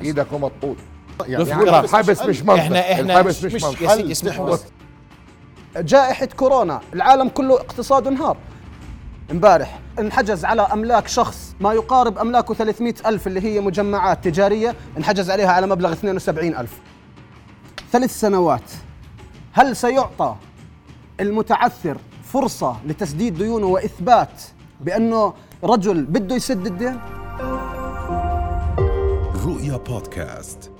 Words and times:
إيدك 0.00 0.32
ومطقود 0.32 0.76
يعني 1.26 1.48
يعني 1.48 1.80
الحبس 1.80 2.22
مش 2.22 2.42
منطق. 2.42 2.62
إحنا 2.62 2.92
إحنا 2.92 3.20
الحبس 3.20 3.44
مش 3.44 3.54
مش 3.54 3.64
منطق. 3.64 3.90
اسمحوا 3.90 4.50
بس. 4.50 4.64
جائحة 5.76 6.26
كورونا. 6.26 6.80
العالم 6.94 7.28
كله 7.28 7.54
اقتصاده 7.54 8.10
انهار. 8.10 8.36
امبارح 9.30 9.78
انحجز 9.98 10.44
على 10.44 10.62
أملاك 10.62 11.08
شخص 11.08 11.54
ما 11.60 11.72
يقارب 11.72 12.18
أملاكه 12.18 12.54
300 12.54 12.94
ألف 13.06 13.26
اللي 13.26 13.40
هي 13.40 13.60
مجمعات 13.60 14.24
تجارية. 14.24 14.74
انحجز 14.96 15.30
عليها 15.30 15.52
على 15.52 15.66
مبلغ 15.66 15.92
72 15.92 16.56
ألف. 16.56 16.80
ثلاث 17.92 18.20
سنوات. 18.20 18.70
هل 19.52 19.76
سيعطى 19.76 20.34
المتعثر 21.20 21.98
فرصة 22.24 22.76
لتسديد 22.86 23.34
ديونه 23.34 23.66
وإثبات 23.66 24.42
بأنه 24.80 25.34
رجل 25.64 26.04
بده 26.04 26.36
يسد 26.36 26.66
الدين؟ 26.66 27.00
رؤيا 29.68 29.78
بودكاست. 29.78 30.72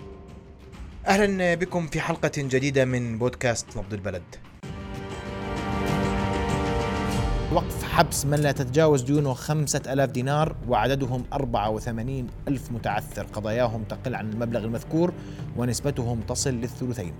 أهلا 1.06 1.54
بكم 1.54 1.86
في 1.86 2.00
حلقة 2.00 2.30
جديدة 2.36 2.84
من 2.84 3.18
بودكاست 3.18 3.76
نبض 3.76 3.94
البلد. 3.94 4.22
وقف 7.52 7.82
حبس 7.82 8.26
من 8.26 8.38
لا 8.38 8.52
تتجاوز 8.52 9.02
ديونه 9.02 9.34
خمسة 9.34 9.82
ألاف 9.92 10.10
دينار 10.10 10.56
وعددهم 10.68 11.24
أربعة 11.32 11.70
وثمانين 11.70 12.26
ألف 12.48 12.72
متعثر. 12.72 13.22
قضاياهم 13.22 13.82
تقل 13.84 14.14
عن 14.14 14.30
المبلغ 14.30 14.64
المذكور 14.64 15.12
ونسبتهم 15.56 16.20
تصل 16.20 16.54
للثلثين. 16.54 17.14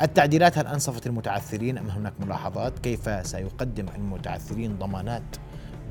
التعديلات 0.00 0.58
هل 0.58 0.66
أنصفت 0.66 1.06
المتعثرين 1.06 1.78
أم 1.78 1.90
هناك 1.90 2.12
ملاحظات؟ 2.20 2.78
كيف 2.78 3.26
سيقدم 3.26 3.86
المتعثرين 3.96 4.78
ضمانات 4.78 5.36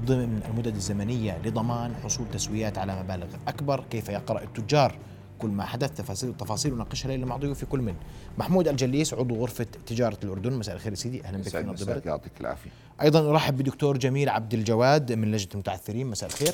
ضمن 0.05 0.41
المدد 0.49 0.75
الزمنية 0.75 1.38
لضمان 1.45 1.95
حصول 2.03 2.25
تسويات 2.33 2.77
على 2.77 3.03
مبالغ 3.03 3.27
أكبر؟ 3.47 3.83
كيف 3.89 4.09
يقرأ 4.09 4.44
التجار 4.44 4.97
كل 5.39 5.49
ما 5.49 5.66
حدث 5.66 5.98
تفاصيل 5.98 6.30
التفاصيل 6.30 6.73
وناقشها 6.73 7.07
ليلى 7.07 7.25
مع 7.25 7.38
ضيوفي 7.38 7.66
كل 7.66 7.80
من. 7.80 7.95
محمود 8.38 8.67
الجليس 8.67 9.14
عضو 9.14 9.36
غرفة 9.36 9.67
تجارة 9.86 10.17
الأردن. 10.23 10.53
مساء 10.53 10.75
الخير 10.75 10.94
سيدي. 10.94 11.23
أهلا 11.23 11.38
بك 11.38 11.47
في 11.47 11.58
نبض 11.58 11.81
البلد. 11.81 12.05
يعطيك 12.05 12.31
العافية. 12.41 12.69
أيضا 13.02 13.30
أرحب 13.30 13.58
بدكتور 13.58 13.97
جميل 13.97 14.30
عبد 14.30 14.53
الجواد 14.53 15.11
من 15.11 15.31
لجنة 15.31 15.50
المتعثرين. 15.53 16.08
مساء 16.08 16.30
الخير. 16.30 16.53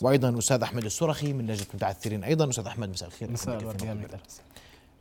وأيضا 0.00 0.38
أستاذ 0.38 0.62
أحمد 0.62 0.84
السرخي 0.84 1.32
من 1.32 1.46
لجنة 1.46 1.66
المتعثرين. 1.70 2.24
أيضا 2.24 2.50
أستاذ 2.50 2.66
أحمد 2.66 2.88
مساء 2.88 3.08
الخير. 3.08 3.30
مساء 3.30 3.60
الورد. 3.60 3.82
البلد. 3.82 4.20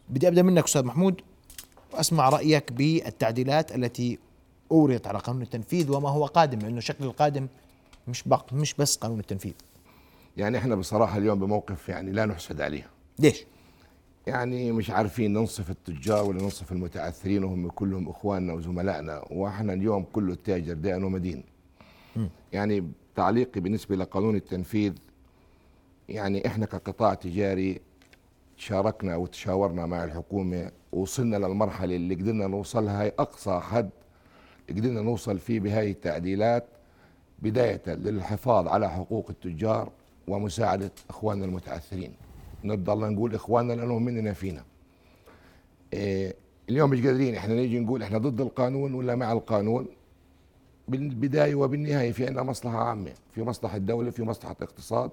بدي 0.09 0.27
أبدأ 0.27 0.41
منك 0.41 0.63
أستاذ 0.63 0.83
محمود. 0.83 1.21
واسمع 1.93 2.30
رأيك 2.30 2.71
بالتعديلات 2.71 3.75
التي 3.75 4.19
اوريت 4.71 5.08
على 5.08 5.19
قانون 5.19 5.41
التنفيذ 5.41 5.91
وما 5.91 6.09
هو 6.09 6.25
قادم 6.25 6.59
لأنه 6.59 6.80
شكل 6.80 7.03
القادم 7.03 7.47
مش 8.08 8.23
بق 8.25 8.53
مش 8.53 8.73
بس 8.73 8.95
قانون 8.95 9.19
التنفيذ. 9.19 9.53
يعني 10.38 10.58
إحنا 10.58 10.75
بصراحة 10.75 11.17
اليوم 11.17 11.39
بموقف 11.39 11.89
يعني 11.89 12.11
لا 12.11 12.25
نحسد 12.25 12.61
عليه. 12.61 12.88
ليش؟ 13.19 13.45
يعني 14.27 14.71
مش 14.71 14.89
عارفين 14.89 15.33
ننصف 15.33 15.69
التجار 15.69 16.25
ولا 16.25 16.41
ننصف 16.44 16.71
المتعثرين 16.71 17.44
وهم 17.44 17.69
كلهم 17.69 18.09
إخواننا 18.09 18.53
وزملائنا 18.53 19.25
وإحنا 19.31 19.73
اليوم 19.73 20.03
كله 20.13 20.35
تاجر 20.35 20.73
دائن 20.73 21.03
ومدين. 21.03 21.43
يعني 22.53 22.91
تعليقي 23.16 23.61
بالنسبة 23.61 23.95
لقانون 23.95 24.36
التنفيذ 24.36 24.93
يعني 26.09 26.47
إحنا 26.47 26.66
كقطاع 26.66 27.13
تجاري 27.13 27.81
شاركنا 28.58 29.16
وتشاورنا 29.16 29.86
مع 29.86 30.03
الحكومة 30.03 30.71
ووصلنا 30.91 31.36
للمرحلة 31.38 31.95
اللي 31.95 32.16
قدرنا 32.16 32.47
نوصلها 32.47 33.03
هي 33.03 33.13
أقصى 33.19 33.59
حد 33.59 33.89
قدرنا 34.69 35.02
نوصل 35.02 35.39
فيه 35.39 35.59
بهاي 35.59 35.91
التعديلات 35.91 36.66
بداية 37.39 37.81
للحفاظ 37.88 38.67
على 38.67 38.89
حقوق 38.89 39.30
التجار 39.30 39.91
ومساعدة 40.27 40.91
إخواننا 41.09 41.45
المتعثرين. 41.45 42.13
نضل 42.66 43.13
نقول 43.13 43.35
إخواننا 43.35 43.73
لأنهم 43.73 44.05
مننا 44.05 44.33
فينا. 44.33 44.63
إيه 45.94 46.35
اليوم 46.69 46.89
مش 46.89 47.05
قادرين؟ 47.05 47.35
إحنا 47.35 47.55
نيجي 47.55 47.80
نقول 47.80 48.03
إحنا 48.03 48.17
ضد 48.17 48.41
القانون 48.41 48.94
ولا 48.94 49.16
مع 49.16 49.31
القانون؟ 49.31 49.88
بالبداية 50.87 51.55
وبالنهاية 51.55 52.11
في 52.11 52.27
عندنا 52.27 52.43
مصلحة 52.43 52.77
عامة 52.77 53.11
في 53.36 53.43
مصلحة 53.43 53.77
الدولة 53.77 54.09
في 54.09 54.23
مصلحة 54.23 54.55
الاقتصاد 54.61 55.11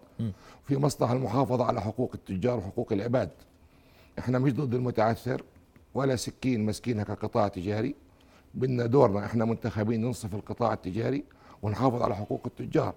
في 0.64 0.76
مصلحة 0.76 1.12
المحافظة 1.12 1.64
على 1.64 1.80
حقوق 1.80 2.10
التجار 2.14 2.58
وحقوق 2.58 2.92
العباد. 2.92 3.30
إحنا 4.18 4.38
مش 4.38 4.52
ضد 4.52 4.74
المتعثر 4.74 5.42
ولا 5.94 6.16
سكين 6.16 6.66
مسكينها 6.66 7.04
كقطاع 7.04 7.48
تجاري. 7.48 7.94
بدنا 8.54 8.86
دورنا 8.86 9.26
إحنا 9.26 9.44
منتخبين 9.44 10.00
ننصف 10.00 10.34
القطاع 10.34 10.72
التجاري 10.72 11.24
ونحافظ 11.62 12.02
على 12.02 12.16
حقوق 12.16 12.42
التجار. 12.46 12.94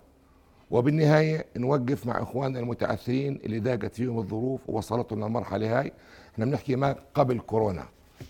وبالنهاية 0.71 1.45
نوقف 1.57 2.05
مع 2.05 2.21
إخواننا 2.21 2.59
المتعثرين 2.59 3.39
اللي 3.43 3.59
ضاقت 3.59 3.93
فيهم 3.93 4.19
الظروف 4.19 4.61
ووصلتهم 4.67 5.23
للمرحلة 5.23 5.79
هاي. 5.79 5.91
إحنا 6.33 6.45
بنحكي 6.45 6.75
ما 6.75 6.95
قبل 7.13 7.39
كورونا. 7.39 7.85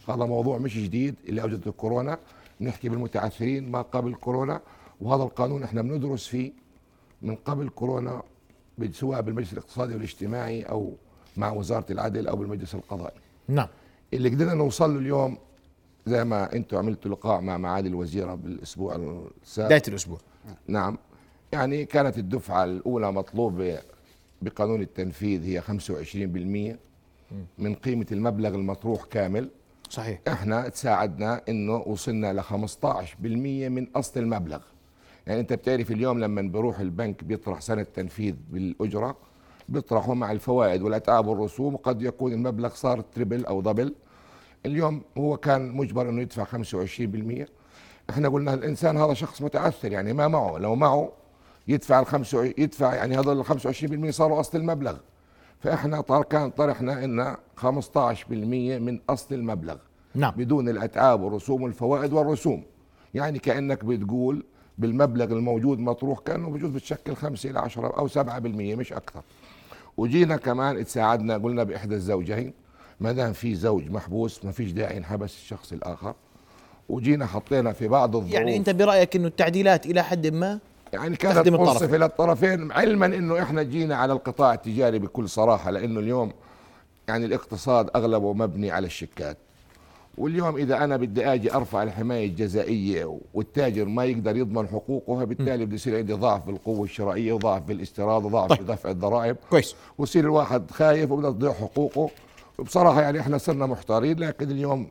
هذا 0.09 0.25
موضوع 0.25 0.57
مش 0.57 0.77
جديد 0.77 1.15
اللي 1.27 1.41
اوجدته 1.41 1.69
الكورونا. 1.69 2.17
بنحكي 2.59 2.89
بالمتعثرين 2.89 3.71
ما 3.71 3.81
قبل 3.81 4.15
كورونا. 4.15 4.61
وهذا 5.01 5.23
القانون 5.23 5.63
إحنا 5.63 5.81
بندرس 5.81 6.27
فيه 6.27 6.51
من 7.21 7.35
قبل 7.35 7.69
كورونا 7.69 8.23
سواء 8.91 9.21
بالمجلس 9.21 9.53
الاقتصادي 9.53 9.93
والاجتماعي 9.93 10.63
أو 10.63 10.93
مع 11.37 11.51
وزارة 11.51 11.85
العدل 11.91 12.27
أو 12.27 12.35
بالمجلس 12.35 12.75
القضائي. 12.75 13.19
نعم. 13.47 13.67
اللي 14.13 14.29
قدرنا 14.29 14.53
نوصل 14.53 14.93
له 14.93 14.99
اليوم 14.99 15.37
زي 16.05 16.23
ما 16.23 16.55
أنتم 16.55 16.77
عملتوا 16.77 17.11
لقاء 17.11 17.41
مع 17.41 17.57
معالي 17.57 17.89
الوزيرة 17.89 18.35
بالأسبوع 18.35 18.95
السابق. 19.43 19.67
بداية 19.67 19.83
الأسبوع. 19.87 20.17
نعم. 20.67 20.97
يعني 21.51 21.85
كانت 21.85 22.17
الدفعة 22.17 22.63
الأولى 22.63 23.11
مطلوبة 23.11 23.79
بقانون 24.41 24.81
التنفيذ 24.81 25.43
هي 25.43 25.61
25% 25.61 26.77
من 27.57 27.75
قيمة 27.75 28.05
المبلغ 28.11 28.55
المطروح 28.55 29.05
كامل. 29.05 29.49
صحيح. 29.89 30.19
إحنا 30.27 30.69
تساعدنا 30.69 31.41
إنه 31.49 31.75
وصلنا 31.75 32.33
ل 32.33 32.41
15% 32.41 32.49
من 33.69 33.87
أصل 33.95 34.19
المبلغ. 34.19 34.59
يعني 35.27 35.39
أنت 35.39 35.53
بتعرف 35.53 35.91
اليوم 35.91 36.19
لما 36.19 36.41
بيروح 36.41 36.79
البنك 36.79 37.23
بيطرح 37.23 37.61
سنة 37.61 37.83
تنفيذ 37.83 38.35
بالأجرة 38.51 39.17
بيطرحه 39.69 40.13
مع 40.13 40.31
الفوائد 40.31 40.81
والأتعاب 40.81 41.27
والرسوم 41.27 41.73
وقد 41.73 42.01
يكون 42.01 42.33
المبلغ 42.33 42.69
صار 42.69 43.01
triple 43.01 43.45
أو 43.45 43.61
double. 43.61 43.95
اليوم 44.65 45.01
هو 45.17 45.37
كان 45.37 45.71
مجبر 45.71 46.09
إنه 46.09 46.21
يدفع 46.21 46.43
25% 46.43 47.47
إحنا 48.09 48.29
قلنا 48.29 48.53
الإنسان 48.53 48.97
هذا 48.97 49.13
شخص 49.13 49.41
متعثر 49.41 49.91
يعني 49.91 50.13
ما 50.13 50.27
معه. 50.27 50.57
لو 50.57 50.75
معه 50.75 51.11
يدفع 51.67 51.99
ال 51.99 52.05
25 52.05 52.53
يدفع 52.57 52.95
يعني 52.95 53.19
هذول 53.19 53.39
ال 53.39 53.45
25% 53.45 54.09
صاروا 54.09 54.39
أصل 54.39 54.57
المبلغ. 54.57 54.97
فإحنا 55.59 56.01
كان 56.01 56.49
طرحنا 56.49 57.03
إن 57.03 57.35
15% 57.55 58.79
من 58.79 58.99
أصل 59.09 59.35
المبلغ. 59.35 59.75
نعم. 60.15 60.33
بدون 60.37 60.69
الأتعاب 60.69 61.21
والرسوم 61.21 61.61
والفوائد 61.61 62.13
والرسوم. 62.13 62.63
يعني 63.13 63.39
كأنك 63.39 63.85
بتقول 63.85 64.43
بالمبلغ 64.77 65.25
الموجود 65.25 65.79
مطروح 65.79 66.19
كأنه 66.19 66.49
بجوز 66.49 66.69
بتشكل 66.71 67.15
5 67.15 67.49
إلى 67.49 67.59
10 67.59 67.87
أو 67.97 68.07
7% 68.07 68.75
مش 68.75 68.93
أكثر. 68.93 69.21
وجينا 69.97 70.37
كمان 70.37 70.85
تساعدنا 70.85 71.37
قلنا 71.37 71.63
بإحدى 71.63 71.95
الزوجين 71.95 72.53
ما 72.99 73.11
دام 73.11 73.33
في 73.33 73.55
زوج 73.55 73.89
محبوس 73.89 74.45
ما 74.45 74.51
فيش 74.51 74.71
داعي 74.71 74.97
ينحبس 74.97 75.33
الشخص 75.35 75.73
الآخر. 75.73 76.15
وجينا 76.89 77.25
حطينا 77.25 77.71
في 77.73 77.87
بعض 77.87 78.15
الظروف. 78.15 78.33
يعني 78.33 78.57
أنت 78.57 78.69
برأيك 78.69 79.15
إنه 79.15 79.27
التعديلات 79.27 79.85
إلى 79.85 80.03
حد 80.03 80.27
ما 80.27 80.59
يعني 80.93 81.15
كانت 81.15 81.47
الطرفين. 81.47 81.95
للطرفين 81.99 82.71
علما 82.71 83.05
إنه 83.05 83.41
إحنا 83.41 83.63
جينا 83.63 83.95
على 83.95 84.13
القطاع 84.13 84.53
التجاري 84.53 84.99
بكل 84.99 85.29
صراحة 85.29 85.71
لأنه 85.71 85.99
اليوم 85.99 86.31
يعني 87.07 87.25
الاقتصاد 87.25 87.89
أغلبه 87.95 88.33
مبني 88.33 88.71
على 88.71 88.87
الشيكات. 88.87 89.37
واليوم 90.17 90.55
إذا 90.57 90.83
أنا 90.83 90.97
بدي 90.97 91.33
آجي 91.33 91.53
أرفع 91.53 91.83
الحماية 91.83 92.25
الجزائية 92.27 93.19
والتاجر 93.33 93.85
ما 93.85 94.05
يقدر 94.05 94.35
يضمن 94.35 94.67
حقوقه 94.67 95.23
بالتالي 95.23 95.65
بده 95.65 95.75
يصير 95.75 95.97
عندي 95.97 96.13
ضعف 96.13 96.45
بالقوة 96.45 96.83
الشرائية 96.83 97.33
وضعف 97.33 97.61
بالاستيراد 97.61 98.25
وضعف 98.25 98.49
طيب. 98.49 98.57
في 98.57 98.63
دفع 98.63 98.89
الضرائب. 98.89 99.35
كويس. 99.49 99.75
ويصير 99.97 100.23
الواحد 100.23 100.71
خايف 100.71 101.11
وبده 101.11 101.31
تضيع 101.31 101.51
حقوقه. 101.53 102.09
وبصراحة 102.57 103.01
يعني 103.01 103.19
إحنا 103.19 103.37
صرنا 103.37 103.65
محتارين 103.65 104.19
لكن 104.19 104.51
اليوم 104.51 104.87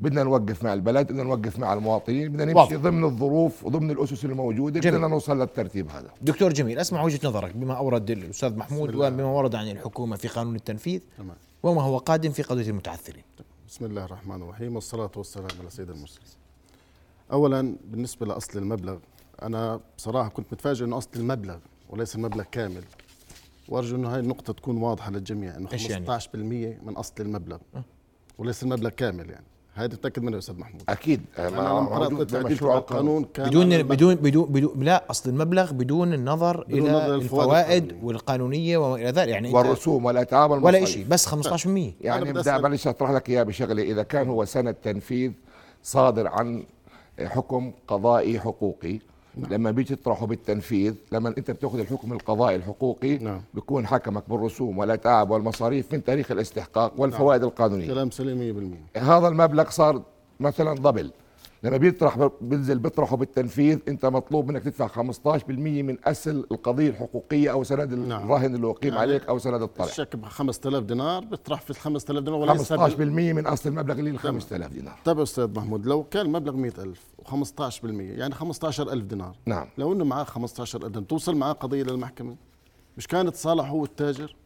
بدنا 0.00 0.22
نوقف 0.22 0.64
مع 0.64 0.74
البلد 0.74 1.06
بدنا 1.06 1.22
نوقف 1.22 1.58
مع 1.58 1.72
المواطنين 1.72 2.28
بدنا 2.28 2.44
نمشي 2.44 2.58
واضح. 2.58 2.76
ضمن 2.76 3.04
الظروف 3.04 3.64
وضمن 3.64 3.90
الأسس 3.90 4.24
الموجودة 4.24 4.80
جميل. 4.80 4.94
بدنا 4.94 5.08
نوصل 5.08 5.40
للترتيب 5.40 5.90
هذا 5.90 6.10
دكتور 6.22 6.52
جميل 6.52 6.78
أسمع 6.78 7.02
وجهة 7.02 7.28
نظرك 7.28 7.56
بما 7.56 7.74
أورد 7.74 8.10
الأستاذ 8.10 8.56
محمود. 8.56 8.94
وبما 8.94 9.24
ورد 9.24 9.54
عن 9.54 9.70
الحكومة 9.70 10.16
في 10.16 10.28
قانون 10.28 10.56
التنفيذ 10.56 11.00
تمام 11.18 11.36
وما 11.62 11.82
هو 11.82 11.98
قادم 11.98 12.30
في 12.30 12.42
قضية 12.42 12.70
المتعثرين 12.70 13.24
بسم 13.68 13.84
الله 13.84 14.04
الرحمن 14.04 14.42
الرحيم 14.42 14.74
والصلاة 14.74 15.10
والسلام 15.16 15.48
على 15.60 15.70
سيد 15.70 15.90
المرسلين 15.90 16.28
أولا 17.32 17.76
بالنسبة 17.84 18.26
لأصل 18.26 18.58
المبلغ 18.58 18.98
أنا 19.42 19.80
بصراحة 19.96 20.28
كنت 20.28 20.52
متفاجئ 20.52 20.84
أنه 20.84 20.98
أصل 20.98 21.10
المبلغ 21.16 21.58
وليس 21.88 22.16
المبلغ 22.16 22.44
كامل 22.52 22.82
وأرجو 23.68 23.96
أنه 23.96 24.14
هاي 24.14 24.20
النقطة 24.20 24.52
تكون 24.52 24.76
واضحة 24.76 25.10
للجميع 25.10 25.56
أنه 25.56 25.68
إيش 25.72 25.90
يعني؟ 25.90 26.20
15% 26.20 26.34
من 26.82 26.96
أصل 26.96 27.14
المبلغ 27.20 27.58
وليس 28.38 28.62
المبلغ 28.62 28.90
كامل 28.90 29.30
يعني 29.30 29.46
هذه 29.76 29.92
متاكد 29.92 30.22
منها 30.22 30.34
يا 30.34 30.38
أستاذ 30.38 30.58
محمود. 30.58 30.82
أكيد. 30.88 31.20
أنا 31.38 31.48
لما 31.48 31.80
قرأت 31.80 32.30
تبع 32.30 32.76
القانون 32.76 33.24
كان 33.34 33.48
بدون 33.48 33.82
بدون 33.82 34.14
بدون 34.14 34.44
بدون 34.44 34.84
لا 34.84 35.04
أصل 35.10 35.30
المبلغ 35.30 35.72
بدون 35.72 36.14
النظر 36.14 36.64
بدون 36.64 36.80
إلى 36.80 36.90
نظر 36.90 37.14
الفوائد 37.14 37.22
الفوائد 37.22 37.82
القانونية. 37.82 38.06
والقانونية 38.06 38.78
وما 38.78 38.94
إلى 38.96 39.10
ذلك. 39.10 39.28
يعني 39.28 39.52
والرسوم 39.52 40.04
والأتعاب 40.04 40.50
ولا 40.50 40.60
والمصاريف. 40.60 40.88
شيء 40.88 41.06
بس 41.08 41.26
15% 41.26 41.94
يعني 42.00 42.32
بدي 42.32 42.50
معلش 42.50 42.86
اشرح 42.86 43.10
لك 43.10 43.28
إياها 43.28 43.42
بشغلة. 43.42 43.82
إذا 43.82 44.02
كان 44.02 44.28
هو 44.28 44.44
سند 44.44 44.74
تنفيذ 44.74 45.32
صادر 45.82 46.28
عن 46.28 46.64
حكم 47.20 47.72
قضائي 47.88 48.40
حقوقي 48.40 49.00
لما 49.36 49.70
بيجي 49.70 49.96
تطرحه 49.96 50.26
بالتنفيذ 50.26 50.94
لما 51.12 51.28
أنت 51.38 51.50
بتأخذ 51.50 51.78
الحكم 51.78 52.12
القضائي 52.12 52.56
الحقوقي 52.56 53.18
نعم. 53.18 53.40
بيكون 53.54 53.86
حكمك 53.86 54.28
بالرسوم 54.28 54.78
والاتعاب 54.78 55.30
والمصاريف 55.30 55.92
من 55.92 56.04
تاريخ 56.04 56.30
الاستحقاق 56.30 56.92
والفوائد 56.96 57.44
القانونية. 57.44 57.86
كلام 57.86 58.10
سليم 58.10 58.78
100% 58.94 58.98
هذا 58.98 59.28
المبلغ 59.28 59.70
صار 59.70 60.02
مثلا 60.40 60.74
دبل 60.74 61.10
لما 61.62 61.76
بيطرح 61.76 62.28
بينزل 62.40 62.78
بيطرحه 62.78 63.16
بالتنفيذ 63.16 63.78
انت 63.88 64.06
مطلوب 64.06 64.48
منك 64.50 64.62
تدفع 64.62 64.88
15% 64.88 65.48
من 65.48 65.98
اصل 66.04 66.30
القضية 66.50 66.88
الحقوقية 66.90 67.52
أو 67.52 67.64
سند 67.64 67.94
نعم. 67.94 68.22
الرهن 68.24 68.54
اللي 68.54 68.70
أقيم 68.70 68.92
يعني 68.92 69.00
عليك 69.00 69.26
أو 69.28 69.38
سند 69.38 69.62
الطرح. 69.62 69.86
الشيك 69.86 70.16
ب 70.16 70.24
5000 70.24 70.84
دينار 70.84 71.24
بتطرح 71.24 71.60
في 71.60 71.70
ال 71.70 71.76
5000 71.76 72.24
دينار 72.24 72.38
وليس 72.40 72.72
15% 72.72 72.76
بال- 72.96 73.34
من 73.34 73.46
أصل 73.46 73.68
المبلغ 73.68 73.98
اللي 73.98 74.10
ال 74.10 74.18
5000 74.18 74.72
دينار. 74.72 74.98
طيب 75.04 75.20
أستاذ 75.20 75.50
محمود 75.54 75.86
لو 75.86 76.04
كان 76.04 76.26
المبلغ 76.26 76.56
100000 76.56 77.00
و15% 77.22 77.84
يعني 77.84 78.34
15000 78.34 79.04
دينار 79.04 79.36
نعم. 79.46 79.66
لو 79.78 79.92
إنه 79.92 80.04
معاه 80.04 80.24
15000 80.24 80.88
دينار 80.90 81.02
توصل 81.08 81.36
معاه 81.36 81.52
قضية 81.52 81.82
للمحكمة 81.82 82.36
مش 82.96 83.06
كان 83.06 83.32
تصالح 83.32 83.68
هو 83.70 83.84
التاجر؟ 83.84 84.36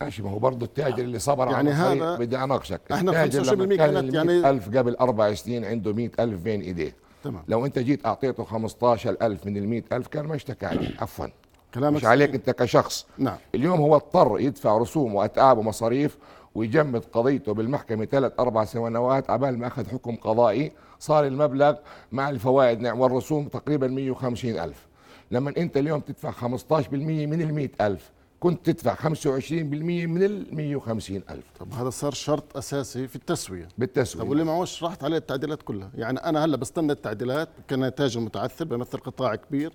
ماشي 0.00 0.22
ما 0.22 0.30
هو 0.30 0.38
برضه 0.38 0.66
التاجر 0.66 1.02
اللي 1.04 1.18
صبر 1.18 1.46
يعني 1.50 1.56
على 1.56 1.70
هذا- 1.70 2.16
بدي 2.16 2.38
أناقشك. 2.38 2.80
إحنا 2.92 3.10
التاجر 3.24 3.44
25% 3.44 3.52
لما 3.54 3.76
كان 3.76 3.94
كانت 3.94 4.14
يعني- 4.14 4.28
100000 4.32 4.76
قبل 4.76 4.94
أربع 4.96 5.34
سنين 5.34 5.64
عنده 5.64 5.92
100000 5.92 6.40
بين 6.40 6.60
إيديه. 6.60 6.96
تمام. 7.24 7.42
لو 7.48 7.66
أنت 7.66 7.78
جيت 7.78 8.06
أعطيته 8.06 8.44
15000 8.44 9.46
من 9.46 9.56
ال 9.56 9.68
100000 9.68 10.08
كان 10.08 10.26
ما 10.26 10.34
اشتكى 10.34 10.66
عليك 10.66 10.94
عفوا. 11.02 11.26
كلامك 11.74 11.96
مش 11.96 12.04
عليك. 12.04 12.34
أنت 12.34 12.50
كشخص. 12.50 13.06
نعم. 13.18 13.36
اليوم 13.54 13.80
هو 13.80 13.96
اضطر 13.96 14.36
يدفع 14.40 14.78
رسوم 14.78 15.14
وأتعاب 15.14 15.58
ومصاريف 15.58 16.18
ويجمد 16.54 17.02
قضيته 17.12 17.54
بالمحكمة 17.54 18.04
ثلاث 18.04 18.32
أربع 18.40 18.64
سنوات 18.64 19.30
عبال 19.30 19.58
ما 19.58 19.66
أخذ 19.66 19.88
حكم 19.88 20.16
قضائي. 20.16 20.72
صار 21.00 21.26
المبلغ 21.26 21.74
مع 22.12 22.30
الفوائد 22.30 22.80
نعم 22.80 23.00
والرسوم 23.00 23.48
تقريبا 23.48 23.86
150 23.88 24.58
ألف. 24.58 24.86
لما 25.30 25.52
أنت 25.56 25.76
اليوم 25.76 26.00
تدفع 26.00 26.30
15% 26.30 27.26
من 27.26 27.40
ال 27.42 27.54
100 27.54 27.70
ألف 27.80 28.10
كنت 28.44 28.70
تدفع 28.70 28.94
25% 28.94 29.02
من 29.02 30.22
ال 30.22 30.54
150 30.54 31.22
ألف. 31.30 31.44
طب 31.60 31.72
هذا 31.72 31.90
صار 31.90 32.12
شرط 32.12 32.56
أساسي 32.56 33.08
في 33.08 33.16
التسوية. 33.16 33.64
طب 33.64 33.70
بالتسوية 33.78 34.28
واللي 34.28 34.44
معوش 34.44 34.84
راحت 34.84 35.04
عليه 35.04 35.16
التعديلات 35.16 35.62
كلها. 35.62 35.90
يعني 35.94 36.18
أنا 36.18 36.44
هلأ 36.44 36.56
بستنى 36.56 36.92
التعديلات 36.92 37.48
كان 37.68 37.94
تاجر 37.94 38.20
متعثر 38.20 38.64
بيمثل 38.64 38.98
قطاع 38.98 39.34
كبير. 39.34 39.72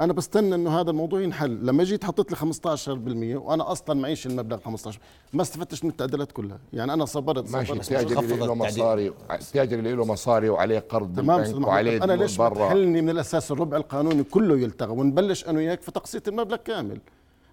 أنا 0.00 0.12
بستنى 0.12 0.54
إنه 0.54 0.80
هذا 0.80 0.90
الموضوع 0.90 1.20
ينحل. 1.20 1.66
لما 1.66 1.84
جيت 1.84 2.04
حطيت 2.04 2.30
لي 2.30 2.36
15% 2.36 3.36
وأنا 3.36 3.72
أصلا 3.72 4.00
معيش 4.00 4.26
المبلغ 4.26 4.58
15 4.58 4.98
ما 5.32 5.42
استفدتش 5.42 5.84
من 5.84 5.90
التعديلات 5.90 6.32
كلها. 6.32 6.58
يعني 6.72 6.92
أنا 6.92 7.04
صبرت. 7.04 7.50
ماشي 7.50 7.66
صبرت. 7.66 7.92
التاجر 7.92 8.20
اللي 8.20 8.46
له. 8.46 8.54
مصاري 8.54 9.12
التاجر 9.30 9.78
اللي 9.78 9.92
له 9.92 10.04
مصاري 10.04 10.48
وعليه 10.48 10.78
قرض 10.78 11.16
تمام 11.16 11.64
وعليه 11.64 11.98
طب 11.98 12.04
أنا 12.04 12.12
ليش 12.12 12.40
ما 12.40 12.48
برا. 12.48 12.68
تحلني 12.68 13.02
من 13.02 13.10
الأساس 13.10 13.52
الربع 13.52 13.76
القانوني 13.76 14.24
كله 14.24 14.58
يلتغى؟ 14.58 14.92
ونبلش 14.92 15.44
أنا 15.44 15.58
وياك 15.58 15.82
في 15.82 15.90
تقسيط 15.90 16.28
المبلغ 16.28 16.56
كامل. 16.56 16.98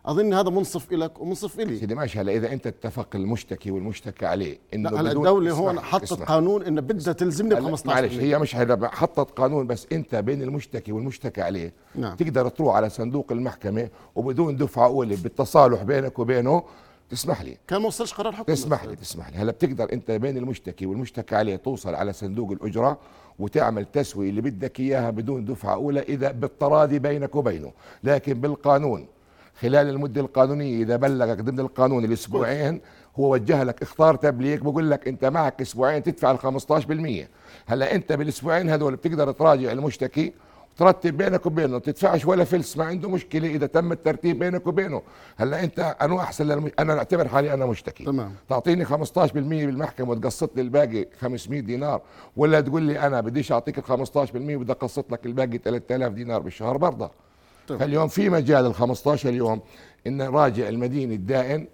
أظن 0.06 0.34
هذا 0.34 0.50
منصف 0.50 0.92
لك 0.92 1.22
ومنصف 1.22 1.60
إلي. 1.60 1.78
سيدي 1.80 1.96
ماشي 1.96 2.20
هلا 2.20 2.32
إذا 2.32 2.54
أنت 2.54 2.68
اتفق 2.68 3.08
المشتكي 3.16 3.72
والمشتكى 3.72 4.26
عليه 4.26 4.58
إنه 4.74 4.90
لا 4.90 5.02
هلا 5.02 5.12
اسمح- 5.12 5.58
هون 5.58 5.80
حطت 5.80 6.04
اسمح. 6.04 6.28
قانون 6.28 6.64
انه 6.64 6.82
بدها 6.82 7.14
تلزمني 7.14 7.50
ب 7.56 7.58
هلا 7.58 7.66
15 7.68 7.88
معلش 8.02 8.14
هي 8.20 8.40
مش 8.40 8.56
هذا 8.56 8.88
حطت 8.88 9.32
قانون 9.40 9.68
بس 9.68 9.88
أنت 9.92 10.16
بين 10.16 10.42
المشتكي 10.42 10.92
والمشتكى 10.92 11.42
عليه. 11.42 11.74
نعم. 11.96 12.16
تقدر 12.16 12.50
تروح 12.50 12.76
على 12.76 12.90
صندوق 12.90 13.32
المحكمة 13.32 13.90
وبدون 14.16 14.56
دفعة 14.58 14.86
أولى 14.88 15.16
بالتصالح 15.16 15.84
بينك 15.84 16.20
وبينه 16.20 16.64
تسمح 17.10 17.42
لي. 17.42 17.58
كان 17.68 17.82
ما 17.82 17.88
وصلش 17.88 18.14
قرار 18.14 18.34
حكم 18.34 18.54
تسمح 18.54 18.86
لي 18.86 18.96
تسمح 18.96 19.30
لي. 19.30 19.38
هلا 19.38 19.52
بتقدر 19.52 19.94
أنت 19.94 20.12
بين 20.12 20.38
المشتكي 20.38 20.86
والمشتكى 20.86 21.36
عليه 21.36 21.56
توصل 21.56 21.96
على 21.96 22.14
صندوق 22.14 22.52
الأجرة 22.52 22.98
وتعمل 23.40 23.86
تسوية 23.86 24.30
اللي 24.30 24.42
بدك 24.42 24.80
إياها 24.80 25.10
بدون 25.10 25.46
دفعة 25.46 25.74
أولى 25.74 26.00
إذا 26.02 26.32
بالتراضي 26.32 27.00
بينك 27.00 27.36
وبينه. 27.36 27.72
لكن 28.04 28.34
بالقانون 28.34 29.06
خلال 29.62 29.90
المدة 29.90 30.22
القانونية 30.22 30.84
إذا 30.84 30.96
بلغك 30.96 31.38
ضمن 31.42 31.60
القانون 31.60 32.06
الأسبوعين 32.06 32.82
هو 33.20 33.34
وجه 33.34 33.64
لك 33.64 33.82
اختار 33.82 34.16
تبليغ 34.16 34.64
بقول 34.64 34.92
لك 34.92 35.08
أنت 35.08 35.26
معك 35.26 35.62
أسبوعين 35.62 36.04
تدفع 36.04 36.32
ال 36.32 36.62
15% 37.28 37.28
هلأ 37.68 37.96
أنت 37.96 38.14
بالأسبوعين 38.14 38.70
هذول 38.70 38.96
بتقدر 38.96 39.32
تراجع 39.32 39.72
المشتكي 39.72 40.34
ترتب 40.78 41.18
بينك 41.18 41.46
وبينه 41.46 41.68
ما 41.68 41.80
تدفعش 41.80 42.26
ولا 42.26 42.44
فلس 42.44 42.78
ما 42.78 42.86
عنده 42.86 43.10
مشكلة 43.10 43.48
إذا 43.48 43.66
تم 43.66 43.92
الترتيب 43.92 44.40
بينك 44.40 44.68
وبينه. 44.68 45.02
هلأ 45.38 45.64
أنت 45.64 45.96
أنا 46.02 46.20
أحسن 46.20 46.46
للم... 46.46 46.72
أنا 46.80 46.98
أعتبر 46.98 47.28
حالي 47.28 47.54
أنا 47.54 47.66
مشتكي. 47.66 48.04
تمام. 48.04 48.34
تعطيني 48.50 48.86
15% 48.86 48.92
بالمحكمة 49.34 50.10
وتقسط 50.10 50.56
لي 50.56 50.62
الباقي 50.62 51.08
500 51.20 51.60
دينار 51.60 52.02
ولا 52.38 52.62
تقول 52.62 52.84
لي 52.84 53.00
أنا 53.00 53.22
بديش 53.22 53.52
أعطيك 53.52 53.78
ال 53.78 54.08
15% 54.08 54.18
وبدي 54.36 54.72
أقسط 54.72 55.12
لك 55.12 55.26
الباقي 55.26 55.58
3000 55.58 56.14
دينار 56.14 56.40
بالشهر 56.42 56.78
برضه. 56.78 57.12
تمام. 57.70 57.80
فاليوم 57.80 58.08
في 58.08 58.30
مجال 58.30 58.66
ال 58.66 58.74
15 58.74 59.34
يوم 59.34 59.62
إن 60.08 60.22
راجع 60.22 60.70
المدين 60.70 61.12
الدائن 61.12 61.68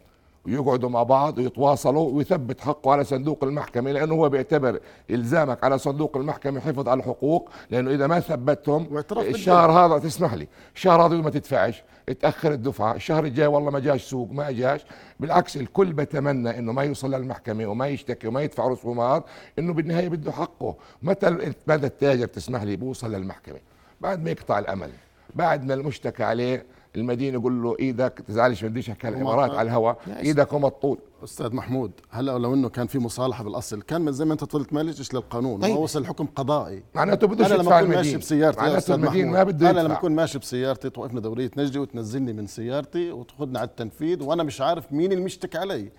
ويقعدوا 0.46 0.90
مع 0.90 1.04
بعض 1.04 1.38
ويتواصلوا 1.38 2.12
ويثبت 2.12 2.62
حقه 2.62 2.92
على 2.92 3.04
صندوق 3.04 3.44
المحكمة 3.44 3.92
لأنه 3.92 4.14
هو 4.16 4.30
بيعتبر 4.30 4.80
إلزامك 5.10 5.64
على 5.64 5.78
صندوق 5.78 6.18
المحكمة 6.18 6.60
حفظ 6.60 6.90
على 6.90 7.00
الحقوق 7.00 7.50
لأنه 7.70 7.92
إذا 7.92 8.08
ما 8.08 8.20
ثبتهم 8.20 9.04
الشهر 9.12 9.72
هذا 9.72 9.98
تسمح 10.00 10.34
لي 10.34 10.48
الشهر 10.76 11.06
هذا 11.06 11.16
ما 11.16 11.30
تدفعش 11.30 11.84
تأخر 12.22 12.52
الدفعة 12.52 12.96
الشهر 12.96 13.26
الجاي 13.26 13.48
والله 13.48 13.72
ما 13.72 13.80
جاش 13.80 14.04
سوق 14.04 14.32
ما 14.32 14.52
جاش. 14.52 14.86
بالعكس 15.20 15.58
الكل 15.58 15.94
بتمنى 15.94 16.60
إنه 16.60 16.72
ما 16.72 16.84
يوصل 16.84 17.16
للمحكمة 17.16 17.66
وما 17.66 17.88
يشتكي 17.88 18.28
وما 18.28 18.42
يدفع 18.42 18.68
رسومات 18.68 19.24
إنه 19.60 19.74
بالنهاية 19.74 20.10
بده 20.10 20.32
حقه. 20.32 20.76
متى 21.04 21.30
متى 21.68 21.88
التاجر 21.88 22.26
تسمح 22.26 22.64
لي 22.64 22.76
بوصل 22.76 23.12
للمحكمة؟ 23.12 23.60
بعد 24.02 24.24
ما 24.24 24.32
يقطع 24.32 24.60
الأمل. 24.60 24.90
بعد 25.36 25.66
ما 25.66 25.74
المشتكى 25.74 26.24
عليه 26.24 26.66
المدينة 26.96 27.40
يقول 27.40 27.64
له 27.64 27.76
إيدك 27.80 28.24
تزعلش 28.28 28.64
ما 28.64 28.70
بديش 28.70 28.90
أحكي 28.90 29.08
الامارات 29.08 29.52
على 29.52 29.62
الهواء 29.62 29.98
إيدك 30.20 30.54
ومطول 30.54 30.98
أستاذ 31.24 31.56
محمود 31.56 31.92
هلا 32.10 32.38
لو 32.38 32.54
إنه 32.54 32.70
كان 32.70 32.88
في 32.88 33.00
مصالحة 33.00 33.44
بالأصل 33.44 33.82
كان 33.82 34.02
من 34.02 34.12
زي 34.12 34.26
ما 34.26 34.34
أنت 34.34 34.44
تفضلت 34.44 34.74
ما 34.74 34.80
لجش 34.84 35.14
للقانون؟ 35.14 35.62
طيب. 35.62 35.74
ما 35.74 35.80
وصل 35.80 36.06
حكم 36.06 36.26
قضائي. 36.26 36.84
معناته 36.96 37.26
أنا 37.26 37.34
يدفع 37.34 37.56
لما 37.56 37.80
أكون 37.80 37.90
ماشي 37.90 38.18
بسيارتي 38.18 38.60
يا 38.60 38.64
معناته 38.64 38.78
أستاذ 38.78 38.96
المدين 38.96 39.28
محمود 39.28 39.38
ما 39.38 39.44
بده 39.44 39.70
أنا 39.70 39.80
لما 39.80 39.94
أكون 39.94 40.16
ماشي 40.16 40.40
بسيارتي 40.40 40.90
توقفنا 40.90 41.20
دورية 41.20 41.52
نجدي 41.58 41.80
وتنزلني 41.80 42.34
من 42.34 42.48
سيارتي 42.48 43.12
وتاخذني 43.12 43.58
على 43.58 43.68
التنفيذ 43.68 44.24
وأنا 44.24 44.44
مش 44.44 44.62
عارف 44.62 44.94
مين 44.94 45.12
المشتكي 45.12 45.58
علي. 45.58 45.92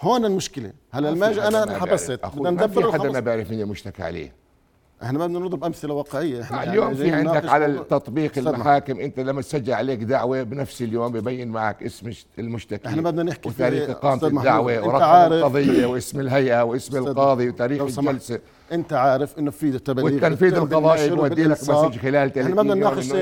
هون 0.00 0.24
المشكلة. 0.24 0.72
هلا 0.90 1.10
لما 1.10 1.30
أجي 1.30 1.42
أنا 1.42 1.62
انحبست 1.62 2.20
بدنا 2.24 2.50
ما 2.50 2.50
ندبر 2.50 2.90
في 2.90 2.98
حدا 2.98 3.10
ما 3.10 3.20
بيعرف 3.20 3.50
مين 3.50 3.60
المشتكى 3.60 4.02
عليه. 4.02 4.32
إحنا 5.02 5.18
ما 5.18 5.26
بدنا 5.26 5.38
نضرب 5.38 5.64
امثله 5.64 5.94
واقعيه 5.94 6.42
إحنا 6.42 6.56
يعني 6.56 6.70
اليوم 6.70 6.94
في 6.94 7.10
عندك 7.12 7.48
على 7.48 7.66
استنى. 8.38 8.54
المحاكم 8.54 9.00
انت 9.00 9.20
لما 9.20 9.42
تسجل 9.42 9.72
عليك 9.72 9.98
دعوة 10.02 10.42
بنفس 10.42 10.82
اليوم 10.82 11.12
ببين 11.12 11.48
معك 11.48 11.82
اسم 11.82 12.10
المشتكي 12.38 12.88
إحنا 12.88 13.02
بدنا 13.02 13.22
نحكي 13.22 13.48
وتاريخ 13.48 13.90
إقامة 13.90 14.26
الدعوة 14.26 14.86
ورقم 14.86 15.32
القضية 15.32 15.86
واسم 15.86 16.20
الهيئة 16.20 16.62
واسم 16.62 16.96
القاضي 16.96 17.48
وتاريخ 17.48 17.82
الجلسة. 17.82 18.40
انت 18.72 18.92
عارف 18.92 19.38
انه 19.38 19.50
في 19.50 19.78
تبليغ 19.78 20.04
والتنفيذ 20.04 20.54
القضائي 20.54 21.10
بودي 21.10 21.44
لك. 21.44 21.50
مسج 21.62 21.98
خلال 21.98 22.32
30 22.32 22.42
إحنا 22.42 22.54
بدنا 22.62 22.74
يوم 22.74 22.78
نناقش. 22.78 23.12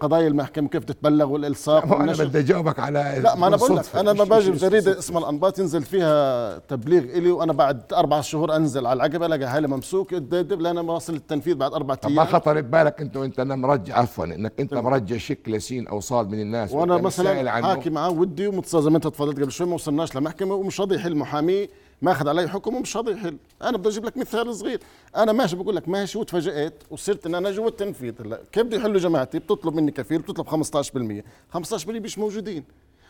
قضايا 0.00 0.28
المحكمة 0.28 0.68
كيف 0.68 0.84
تتبلغ 0.84 1.26
والإلصاق 1.26 1.92
أنا 2.00 2.12
بدي 2.12 2.38
أجاوبك 2.38 2.78
على 2.78 3.20
لا 3.24 3.34
ما 3.36 3.46
أنا 3.46 3.56
بقول 3.56 3.76
لك. 3.76 3.84
أنا 3.96 4.12
ما 4.12 4.24
باجي 4.24 4.50
بجريدة. 4.50 4.98
اسمها 4.98 5.20
الأنباط 5.22 5.58
ينزل 5.58 5.82
فيها 5.82 6.58
تبليغ 6.58 7.02
إلي 7.02 7.30
وأنا 7.30 7.52
بعد 7.52 7.92
أربع 7.92 8.20
شهور 8.20 8.56
أنزل 8.56 8.86
على 8.86 8.96
العقبه 8.96 9.26
ألاقي 9.26 9.50
حالي 9.50 9.68
ممسوك 9.68 10.14
دبدب 10.14 10.60
لأن 10.60 10.80
ما 10.80 10.92
وصل 10.92 11.14
التنفيذ 11.14 11.54
بعد 11.54 11.72
أربع 11.72 11.94
طب 11.94 12.10
ما 12.10 12.22
أيام 12.22 12.32
خطر 12.32 12.60
ببالك 12.60 13.00
أنت 13.00 13.16
وأنت 13.16 13.40
أنا 13.40 13.56
مرجع 13.56 13.98
عفوا 13.98 14.24
إنك 14.24 14.52
أنت 14.60 14.74
مرجع 14.74 15.16
شكل 15.16 15.62
سين 15.62 15.88
أو 15.88 16.00
صاد 16.00 16.28
من 16.30 16.40
الناس 16.40 16.72
وأنا 16.72 16.96
مثلا. 16.96 17.50
حاكي 17.50 17.90
معاه 17.90 18.10
ودي 18.10 18.46
ومتصل 18.46 18.82
زي 18.82 18.90
ما 18.90 18.96
أنت 18.96 19.06
تفضلت 19.06 19.40
قبل 19.40 19.52
شوي 19.52 19.66
ما 19.66 19.74
وصلناش 19.74 20.16
لمحكمة 20.16 20.54
ومش 20.54 20.80
راضي 20.80 20.94
يحل 20.94 21.14
محامي 22.02 22.24
ماخذ 22.24 22.28
علي 22.28 22.48
حكم 22.48 22.74
ومش 22.74 22.96
راضي 22.96 23.12
يحل. 23.12 23.36
أنا 23.62 23.76
بدي 23.76 23.88
أجيب 23.88 24.04
لك 24.04 24.16
مثال 24.16 24.54
صغير. 24.54 24.80
أنا 25.16 25.32
ماشي 25.32 25.56
بقول 25.56 25.76
لك 25.76 25.88
ماشي 25.88 26.18
وتفاجئت 26.18 26.74
وصرت 26.90 27.26
إن 27.26 27.34
أنا 27.34 27.50
جوا 27.50 27.68
التنفيذ. 27.68 28.14
هلا 28.20 28.40
كيف 28.52 28.66
بده 28.66 28.76
يحلوا 28.76 29.00
جماعتي؟ 29.00 29.38
بتطلب 29.38 29.74
مني 29.74 29.90
كفيل 29.90 30.18
بتطلب 30.18 30.48
15% 30.48 31.24
15% 31.54 31.88
مش 31.88 32.18
موجودين. 32.18 32.64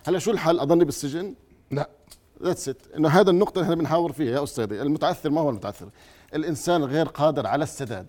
هلا 0.07 0.19
شو 0.19 0.31
الحل؟ 0.31 0.61
أضلني 0.61 0.85
بالسجن؟ 0.85 1.35
لا. 1.71 1.89
ذاتس 2.43 2.69
ات 2.69 2.77
إنه 2.97 3.09
هذا 3.09 3.31
النقطة 3.31 3.55
اللي 3.55 3.65
إحنا 3.65 3.75
بنحاور 3.75 4.13
فيها 4.13 4.33
يا 4.33 4.43
أستاذي، 4.43 4.83
المتعثر 4.83 5.31
ما 5.31 5.41
هو 5.41 5.51
المتعثر؟ 5.51 5.89
الإنسان 6.35 6.85
غير 6.85 7.07
قادر 7.07 7.47
على 7.47 7.63
السداد. 7.63 8.07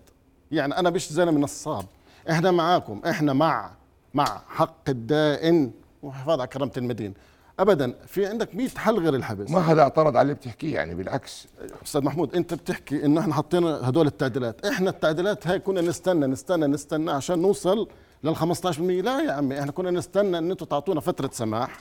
يعني 0.50 0.78
أنا 0.78 0.90
مش 0.90 1.12
زلمة 1.12 1.40
نصاب، 1.40 1.84
إحنا 2.30 2.50
معاكم، 2.50 3.02
إحنا 3.06 3.32
مع 3.32 3.70
مع 4.14 4.42
حق 4.48 4.88
الدائن. 4.88 5.72
وحفاظ 6.02 6.40
على 6.40 6.48
كرامة 6.48 6.72
المدين. 6.76 7.14
ابدا. 7.60 7.94
في 8.06 8.26
عندك 8.26 8.54
100 8.54 8.68
حل 8.68 8.98
غير 8.98 9.14
الحبس. 9.14 9.50
ما 9.50 9.62
حدا 9.62 9.82
اعترض 9.82 10.16
على 10.16 10.22
اللي 10.22 10.34
بتحكيه 10.34 10.74
يعني 10.74 10.94
بالعكس. 10.94 11.46
أستاذ 11.84 12.00
محمود 12.04 12.34
أنت 12.34 12.54
بتحكي 12.54 13.04
انه 13.04 13.20
إحنا 13.20 13.34
حطينا 13.34 13.88
هدول 13.88 14.06
التعديلات. 14.06 14.66
إحنا 14.66 14.90
التعديلات 14.90 15.46
هاي 15.46 15.58
كنا 15.58 15.80
نستنى 15.80 16.26
نستنى 16.26 16.66
نستنى 16.66 17.10
عشان 17.10 17.38
نوصل 17.38 17.88
لل 18.24 18.36
15% 18.36 18.80
لا 18.80 19.20
يا 19.20 19.32
عمي 19.32 19.60
إحنا 19.60 19.72
كنا 19.72 19.90
نستنى 19.90 20.38
إن 20.38 20.50
أنتم 20.50 20.66
تعطونا 20.66 21.00
فترة 21.00 21.30
سماح 21.32 21.78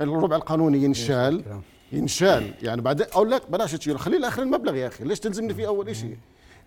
الربع 0.00 0.36
القانوني 0.36 0.84
ينشال. 0.84 1.42
ينشال. 1.92 2.54
يعني 2.62 2.80
بعدين 2.80 3.06
أقول 3.12 3.30
لك 3.30 3.50
بلاش 3.50 3.72
تشيله 3.72 3.98
خليه 3.98 4.18
لاخر 4.18 4.42
المبلغ 4.42 4.74
يا 4.76 4.86
أخي. 4.88 5.04
ليش 5.04 5.20
تلزمني 5.20 5.54
فيه 5.54 5.66
أول 5.66 5.96
شيء 5.96 6.16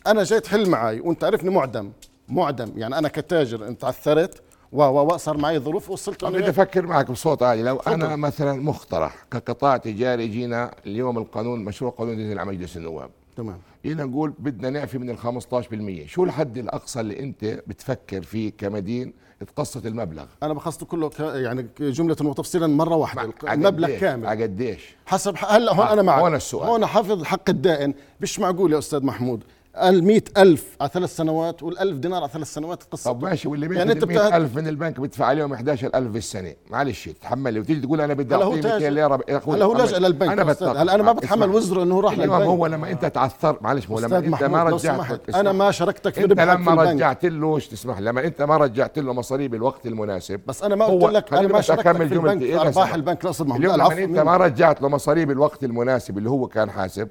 أنا 0.07 0.23
جاي 0.23 0.39
تحل 0.39 0.69
معي 0.69 0.99
وأنت 0.99 1.23
عارفني 1.23 1.49
معدم. 1.49 1.91
معدم. 2.27 2.71
يعني 2.75 2.97
أنا 2.97 3.07
كتاجر 3.07 3.67
أنت 3.67 3.83
عثرت. 3.85 4.41
و 4.75 5.13
و 5.13 5.17
صار 5.17 5.37
معي 5.37 5.59
ظروف 5.59 5.89
وصلت 5.89 6.19
طب 6.19 6.27
أنا 6.27 6.37
بدي 6.37 6.49
أفكر 6.49 6.85
معك 6.85 7.11
بصوت 7.11 7.43
عالي. 7.43 7.63
لو 7.63 7.77
تفضل. 7.77 7.93
أنا 7.93 8.15
مثلا 8.15 8.61
مقترح 8.61 9.25
كقطاع 9.31 9.77
تجاري 9.77 10.27
جينا 10.27 10.71
اليوم 10.85 11.17
القانون 11.17 11.63
مشروع 11.65 11.91
قانون 11.91 12.19
ينزل 12.19 12.39
على 12.39 12.49
مجلس 12.49 12.77
النواب. 12.77 13.09
تمام. 13.37 13.57
جينا 13.85 14.05
نقول 14.05 14.33
بدنا 14.39 14.69
نعفي 14.69 14.97
من 14.97 15.09
ال 15.09 15.17
15% 15.17 16.07
شو 16.07 16.23
الحد 16.23 16.57
الأقصى 16.57 16.99
اللي 16.99 17.19
أنت 17.19 17.45
بتفكر 17.45 18.21
فيه 18.21 18.51
كمدين 18.57 19.13
تقسط 19.55 19.85
المبلغ؟ 19.85 20.25
أنا 20.43 20.53
بخصته 20.53 20.85
كله 20.85 21.09
ك 21.09 21.19
يعني 21.19 21.67
جملة 21.79 22.15
وتفصيلا 22.21 22.67
مرة 22.67 22.95
واحدة 22.95 23.33
المبلغ 23.43 23.87
قديش؟ 23.87 24.01
كامل. 24.01 24.27
على 24.27 24.43
قديش؟ 24.43 24.95
حسب 25.05 25.35
هلأ 25.37 25.73
هون 25.73 25.87
أنا 25.87 26.01
معك. 26.01 26.21
هون 26.21 26.35
السؤال. 26.35 26.69
هون 26.69 26.85
حافظ 26.85 27.23
حق 27.23 27.49
الدائن. 27.49 27.93
مش 28.21 28.39
معقول 28.39 28.73
يا 28.73 28.77
أستاذ 28.77 29.05
محمود. 29.05 29.43
ال 29.77 30.21
ألف 30.37 30.65
على 30.81 30.89
ثلاث 30.93 31.15
سنوات 31.15 31.63
وال1000 31.63 31.83
دينار 31.93 32.21
على 32.23 32.31
ثلاث 32.33 32.53
سنوات 32.53 32.83
قصه 32.91 33.11
طب 33.11 33.23
ماشي 33.23 33.47
واللي 33.47 33.67
بياخذ 33.67 33.79
يعني 33.87 33.91
ال 33.99 34.05
بتاخد- 34.05 34.31
100000 34.31 34.55
من 34.55 34.67
البنك 34.67 34.99
بدفع 34.99 35.25
عليهم 35.25 35.53
11000 35.53 36.07
بالسنه 36.11 36.53
معلش 36.69 37.09
تحملي 37.21 37.59
وتيجي 37.59 37.81
تقول 37.81 38.01
أنا 38.01 38.13
بدي 38.13 38.35
هو 38.35 38.41
أعطيه 38.41 38.55
200 38.55 38.69
تاجر. 38.69 38.89
ليرة 38.89 39.15
هلا 39.47 39.65
هو 39.65 39.73
تحمل. 39.73 39.87
لجأ 39.87 39.99
للبنك 39.99 40.31
أنا. 40.31 40.43
بتفق 40.43 40.67
هلا 40.79 40.95
أنا 40.95 41.03
ما. 41.03 41.11
بتحمل. 41.11 41.49
وزره 41.49 41.83
إنه 41.83 41.99
راح 42.01 42.17
للبنك 42.17 42.41
هو 42.41 42.67
لما 42.67 42.91
أنت 42.91 43.05
تعثر 43.05 43.57
معلش 43.61 43.87
هو 43.87 43.99
لما 43.99 44.17
أنت 44.17 44.43
ما 44.43 44.63
رجعت. 44.63 45.29
أنا 45.35 45.51
ما 45.51 45.71
شاركتك 45.71 46.13
في 46.13 46.23
أنت 46.23 46.33
في 46.39 46.45
لما 46.45 46.73
رجعت 46.83 47.25
له 47.25 47.59
تسمح؟ 47.59 47.99
لما 47.99 48.23
أنت 48.25 48.41
ما 48.41 48.57
رجعت 48.57 48.99
له 48.99 49.13
مصاريه 49.13 49.47
بالوقت 49.47 49.85
المناسب 49.87 50.39
بس 50.47 50.63
أنا 50.63 50.75
ما 50.75 50.85
هو- 50.85 50.99
قلت 50.99 51.13
لك 51.13 51.33
أنا 51.33 51.47
ما 51.47 51.61
شاركتك 51.61 51.91
في. 51.97 52.13
البنك 52.13 52.41
إيه 52.41 52.57
في 52.57 52.61
ارباح. 52.61 52.93
البنك 52.93 53.25
لا 53.25 53.31
لا 53.31 53.75
لما 53.75 53.75
العفو 53.75 53.91
أنت. 54.03 54.19
ما 54.19 54.37
رجعت 54.37 54.81
له 54.81 54.89
مصاريه 54.89 55.25
بالوقت 55.25 55.63
المناسب 55.63 56.17
اللي 56.17 56.29
هو 56.29 56.47
كان 56.47 56.69
حاسب 56.71 57.07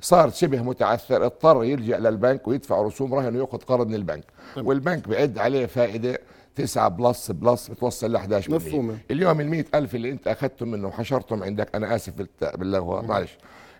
صار 0.00 0.30
شبه 0.30 0.62
متعثر 0.62 1.24
اضطر 1.26 1.64
يلجأ 1.64 1.98
للبنك 1.98 2.48
ويدفع 2.48 2.82
رسوم 2.82 3.14
رهن 3.14 3.36
وياخذ 3.36 3.58
قرض 3.58 3.88
من 3.88 3.94
البنك. 3.94 4.24
والبنك 4.56 5.08
بيعد 5.08 5.38
عليه 5.38 5.66
فائدة 5.66 6.18
9 6.54 6.88
plus 6.88 7.30
plus 7.30 7.68
بتوصل 7.68 8.12
ل 8.12 8.16
11 8.16 8.54
مفهومة. 8.54 8.98
اليوم 9.10 9.40
ال 9.40 9.64
ألف 9.74 9.94
اللي 9.94 10.10
أنت 10.10 10.28
أخذتهم 10.28 10.70
منه 10.70 10.88
وحشرتهم 10.88 11.42
عندك 11.42 11.74
أنا 11.74 11.94
آسف 11.94 12.12
باللغة 12.42 13.00
معلش. 13.00 13.38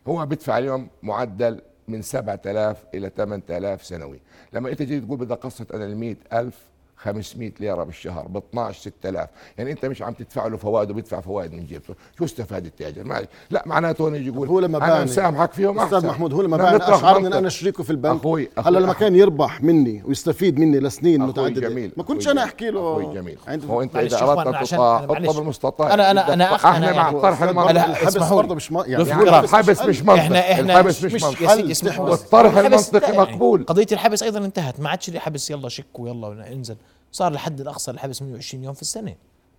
هو 0.08 0.26
بدفع 0.26 0.58
اليوم 0.58 0.88
معدل 1.02 1.60
من 1.88 2.02
7000 2.02 2.84
إلى 2.94 3.10
8000 3.16 3.84
سنوي. 3.84 4.20
لما 4.52 4.70
أنت 4.70 4.78
تيجي 4.78 5.00
تقول 5.00 5.18
بدي 5.18 5.32
اقسط 5.32 5.72
أنا 5.72 5.84
ال 5.84 6.16
ألف 6.32 6.58
500 7.02 7.52
ليرة 7.60 7.84
بالشهر 7.84 8.28
ب 8.28 8.36
12 8.36 8.80
6000 8.80 9.28
يعني 9.58 9.72
أنت 9.72 9.86
مش 9.86 10.02
عم 10.02 10.12
تدفع 10.12 10.46
له 10.46 10.56
فوائد 10.56 10.90
وبيدفع 10.90 11.20
فوائد 11.20 11.52
من 11.52 11.66
جيبته. 11.66 11.94
شو 12.18 12.24
استفاد 12.24 12.66
التاجر؟ 12.66 13.04
معلش 13.04 13.26
لا 13.50 13.62
معناته 13.66 14.02
هون 14.02 14.14
يجي 14.14 14.26
يقول 14.28 14.48
هو 14.48 14.60
لما 14.60 14.78
أنا 14.78 14.88
باني. 14.88 15.04
مسامحك 15.04 15.52
فيهم 15.52 15.80
أستاذ 15.80 15.94
أحسن. 15.96 16.08
محمود 16.08 16.32
هو 16.32 16.42
لما 16.42 16.56
بان 16.56 16.82
اشعرني 16.82 17.26
ان. 17.26 17.32
أنا 17.32 17.48
شريكه 17.48 17.82
في 17.82 17.90
البنك. 17.90 18.20
أخوي- 18.20 18.24
أخوي. 18.24 18.48
هلا 18.58 18.78
لما 18.78 18.92
كان 18.92 19.14
يربح 19.16 19.62
مني 19.62 20.02
ويستفيد 20.06 20.58
مني 20.58 20.80
لسنين 20.80 21.20
متعددة. 21.20 21.60
جميل 21.68 21.92
ما 21.96 22.02
كنتش 22.02 22.28
أنا. 22.28 22.44
أحكي 22.44 22.70
له. 22.70 22.92
أخوي 22.92 23.14
جميل. 23.14 23.38
هو 23.70 23.82
أنت 23.82 23.96
إذا 23.96 24.22
أردت 24.22 24.54
عشان 24.54 24.78
تطاع. 24.78 25.04
اطلب 25.04 25.38
المستطاع. 25.38 25.88
أنا- 25.88 25.92
أنا- 25.92 26.30
أنا 26.30 26.56
أخ- 26.58 26.64
إحنا 26.66 26.92
مع 26.92 27.12
طرح 27.12 27.42
الحبس 27.42 28.16
برضه. 28.16 28.54
مش 28.54 28.72
ما 28.72 28.84
يعني. 28.86 29.02
الحبس 29.02 29.82
مش 29.82 30.02
منطق. 30.02 30.12
إحنا 30.22 30.52
إحنا 30.52 30.80
الحبس 30.80 31.04
مش 31.04 31.12
منطق 31.22 31.42
يا 31.42 31.48
سيدي 31.48 31.72
اسمحوا 31.72 32.04
لي. 32.04 32.10
والطرح 32.10 32.56
الحبس 32.56 32.88
المنطقي 32.88 33.18
مقبول. 33.18 33.64
قضية 33.64 33.86
الحبس 33.92 34.22
أيضا 34.22 34.38
انتهت. 34.38 34.80
ما 34.80 34.88
عادش 34.88 35.10
لي 35.10 35.20
حبس. 35.20 35.50
يلا 35.50 35.68
شك 35.68 35.98
ويلا 35.98 36.52
انزل 36.52 36.76
صار 37.12 37.32
الحد 37.32 37.60
الأقصى 37.60 37.92
للحبس 37.92 38.22
120 38.22 38.64
يوم 38.64 38.74
في 38.74 38.82
السنة. 38.82 39.14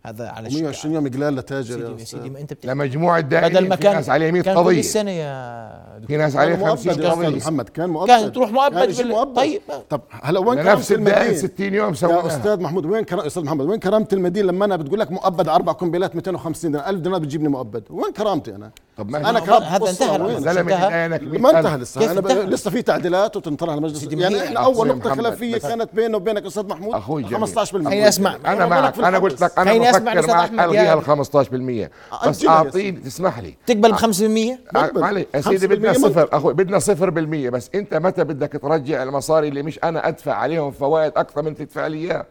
هذا 0.06 0.30
على 0.30 0.50
120 0.50 0.96
يوم 0.96 1.08
إقلال 1.08 1.36
لتاجر 1.36 1.76
سيدي 1.76 1.84
يا 1.94 2.00
يا 2.00 2.04
سيدي. 2.06 2.30
ما 2.30 2.40
أنت 2.40 2.54
بت... 2.54 2.66
لمجموع 2.66 3.18
الدائرين 3.18 3.50
بدل 3.50 3.68
ما 3.70 3.76
في 3.76 3.82
كان 3.84 3.94
ناس 3.96 4.10
عليه 4.10 4.32
100 4.32 4.42
كان 4.44 4.54
كل 4.56 4.60
قضيه 4.60 4.80
السنة 4.80 5.12
يا 5.12 6.02
في 6.08 6.18
ناس 6.18 6.34
كان 6.34 6.42
عليه 6.42 6.56
مؤبد 6.56 6.70
50 6.70 6.88
يا 6.88 6.92
أستاذ 6.94 7.10
قضيه 7.26 7.30
محمد 7.38 7.70
كان 7.70 7.90
مؤبد. 7.90 8.08
كان 8.08 8.32
تروح 8.32 8.52
مؤبد 8.52 8.74
يعني 8.78 8.94
شيء 8.94 9.04
بال- 9.06 9.12
مؤبد. 9.12 9.36
طيب. 9.36 9.62
طب 9.90 10.02
هلا 10.10 10.40
وين 10.40 10.64
كرامة 10.64 10.86
الدائن 10.92 11.22
المدين؟ 11.22 11.36
60 11.38 11.74
يوم 11.74 11.90
يا 11.90 11.94
سويناها 11.96 12.28
أستاذ 12.28 12.60
محمود 12.62 12.86
وين 12.86 13.04
كرا... 13.04 13.28
أستاذ 13.28 13.44
محمد 13.44 13.66
وين 13.66 13.80
كرامة 13.80 14.08
المدين؟ 14.14 14.46
لما 14.46 14.66
أنا 14.66 14.76
بتقول 14.76 15.00
لك 15.00 15.12
مؤبد 15.12 15.48
أربع 15.48 15.72
قنبلات 15.72 16.16
250 16.16 16.72
دينار 16.72 16.90
1000 16.90 17.00
دينار 17.02 17.20
بتجيبني 17.20 17.50
مؤبد. 17.50 17.84
وين 17.90 18.12
كرامتي 18.14 18.56
أنا؟ 18.56 18.72
طب 19.00 19.10
ما 19.12 19.30
أنا 19.30 19.40
كرامتي 19.40 19.66
هذا 19.66 19.90
انتهى 19.90 20.10
وين؟ 20.10 20.22
الأمر. 20.22 20.40
زلمه 20.54 20.74
انتهى. 20.76 20.90
داينك 20.90 21.42
ما 21.42 21.60
انتهى 21.60 21.78
لسه 21.78 22.12
أنا. 22.12 22.20
انتهى؟ 22.20 22.44
لسه 22.44 22.72
في 22.72 22.82
تعديلات 22.82 23.38
وتنطرح 23.38 23.70
على 23.72 23.82
مجلس 23.82 24.00
سيدي، 24.00 24.16
ما 24.16 24.22
يعني 24.22 24.44
إحنا 24.44 24.60
أول 24.60 24.88
نقطة 24.88 25.16
خلافيه 25.16 25.58
كانت 25.58 25.90
بينه 25.96 26.18
وبينك 26.18 26.46
أستاذ 26.46 26.68
محمود 26.68 26.96
أخوي 26.96 27.24
جميل. 27.24 27.48
15% 27.48 27.66
خليني 27.66 28.08
أسمع. 28.08 28.36
أنا 28.46 28.66
معك 28.66 29.00
أنا. 29.00 29.18
قلت 29.18 29.42
لك 29.42 29.60
أنا 29.60 29.70
بفكر 29.92 30.28
معك 30.28 30.52
يا- 30.74 30.94
ال 30.94 31.02
15% 31.02 31.92
بس 32.28 32.46
أعطيني 32.46 33.00
تسمح 33.00 33.40
لي 33.40 33.54
تقبل 33.66 33.92
ب 33.92 33.96
5% 33.96 34.60
بقبل. 34.74 35.02
معلش 35.02 35.26
يا 35.36 35.42
سيدي 35.42 35.68
5% 35.68 35.70
بدنا. 35.80 35.94
صفر 35.94 36.30
أخوي 36.34 36.54
بدنا 36.54 36.80
صفر 36.80 37.10
بالمية 37.10 37.50
بس 37.50 37.70
أنت 37.76 37.94
متى 37.94 38.24
بدك 38.24 38.52
ترجع 38.62 39.04
المصاري 39.04 39.48
اللي 39.48 39.64
مش 39.64 39.80
أنا 39.84 40.08
أدفع 40.08 40.34
عليهم 40.34 40.72
فوائد 40.72 41.12
أكثر 41.16 41.42
من 41.42 41.56
تدفع 41.56 41.88
لي 41.88 41.98
إياه 41.98 42.26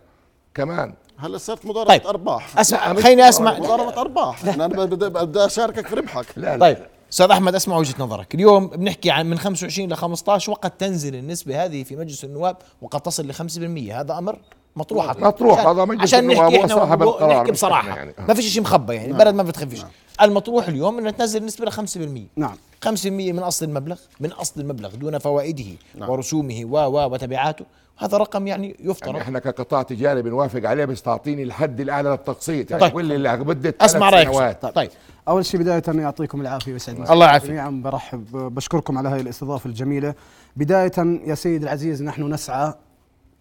كمان 0.54 0.94
هلا 1.20 1.38
صارت 1.38 1.66
مضاربه 1.66 1.88
طيب. 1.96 2.06
أرباح. 2.06 2.58
أسمع 2.58 2.94
خليني 2.94 3.28
أسمع. 3.28 3.58
مضاربه 3.58 4.00
أرباح. 4.00 4.44
أنا 4.44 4.66
بدي 4.66 5.08
بدي 5.08 5.46
أشاركك 5.46 5.87
في 5.87 5.94
ربحك. 5.94 6.26
لا 6.37 6.56
لا. 6.56 6.60
طيب 6.60 6.78
أستاذ 7.12 7.30
أحمد 7.30 7.54
أسمع 7.54 7.76
وجهة 7.76 7.94
نظرك. 7.98 8.34
اليوم 8.34 8.66
بنحكي 8.66 9.10
عن 9.10 9.26
من 9.30 9.38
25 9.38 9.88
ل 9.92 9.96
15 9.96 10.52
وقد 10.52 10.70
تنزل 10.70 11.14
النسبة 11.14 11.64
هذه 11.64 11.82
في 11.82 11.96
مجلس 11.96 12.25
النواب 12.25 12.56
وقد 12.82 13.00
تصل 13.00 13.26
ل 13.28 13.34
5% 13.34 13.92
هذا 13.94 14.18
أمر؟ 14.18 14.38
مطروح 14.78 15.16
مطروح، 15.20 15.58
عشان- 15.58 15.70
هذا 15.70 15.85
مجلس 15.85 16.02
عشان 16.02 16.26
نحكي 16.26 16.56
إحنا 16.56 16.66
صاحب 16.75 17.02
القرار، 17.02 17.38
نحكي 17.38 17.52
بصراحة. 17.52 17.88
يعني. 17.97 18.14
ما 18.28 18.35
فيش 18.35 18.47
شيء 18.47 18.62
مخبى 18.62 18.94
يعني 18.94 19.11
البلد 19.12 19.35
ما 19.35 19.42
بتخفيش. 19.42 19.80
المطروح 20.23 20.68
اليوم 20.68 20.99
انه 20.99 21.11
تنزل 21.11 21.40
النسبة 21.40 21.64
ل 21.66 21.73
5% 21.73 22.26
نعم. 22.37 22.54
5% 22.85 23.32
من 23.32 23.38
أصل 23.38 23.64
المبلغ 23.64 23.97
من 24.20 24.32
أصل 24.32 24.61
المبلغ 24.61 24.94
دون 24.94 25.18
فوائده 25.18 25.64
ورسومه 26.08 26.61
و 26.64 26.76
و 26.76 27.12
وتبعاته. 27.12 27.64
هذا 27.99 28.16
رقم 28.18 28.47
يعني 28.47 28.76
يفترض. 28.80 29.08
يعني 29.08 29.23
إحنا 29.23 29.38
كقطاع 29.38 29.82
تجاري 29.82 30.23
بنوافق 30.23 30.68
عليه 30.68 30.85
بس 30.85 31.02
تعطيني 31.02 31.42
الحد 31.42 31.80
الأعلى 31.80 32.11
للتقسيط. 32.11 32.70
يعني 32.70 32.82
طيب. 32.82 32.99
لي 32.99 33.14
اللي 33.16 33.37
بدي 33.37 33.73
أسمع 33.80 34.11
رأيك. 34.11 34.30
طيب, 34.62 34.73
طيب. 34.75 34.90
أول 35.28 35.47
شيء 35.47 35.61
بداية 35.61 35.82
يعطيكم 35.88 36.40
العافية 36.40 36.73
ويسعد 36.73 37.11
الله 37.11 37.26
يعافيك. 37.26 37.50
جميعا 37.50 37.70
برحب 37.85 38.26
بشكركم 38.32 38.99
على 38.99 39.08
هذه 39.08 39.20
الاستضافة 39.20 39.68
الجميلة. 39.68 40.14
بداية 40.56 40.92
يا 41.26 41.35
سيد 41.35 41.62
العزيز 41.62 42.02
نحن 42.02 42.23
نسعى 42.35 42.75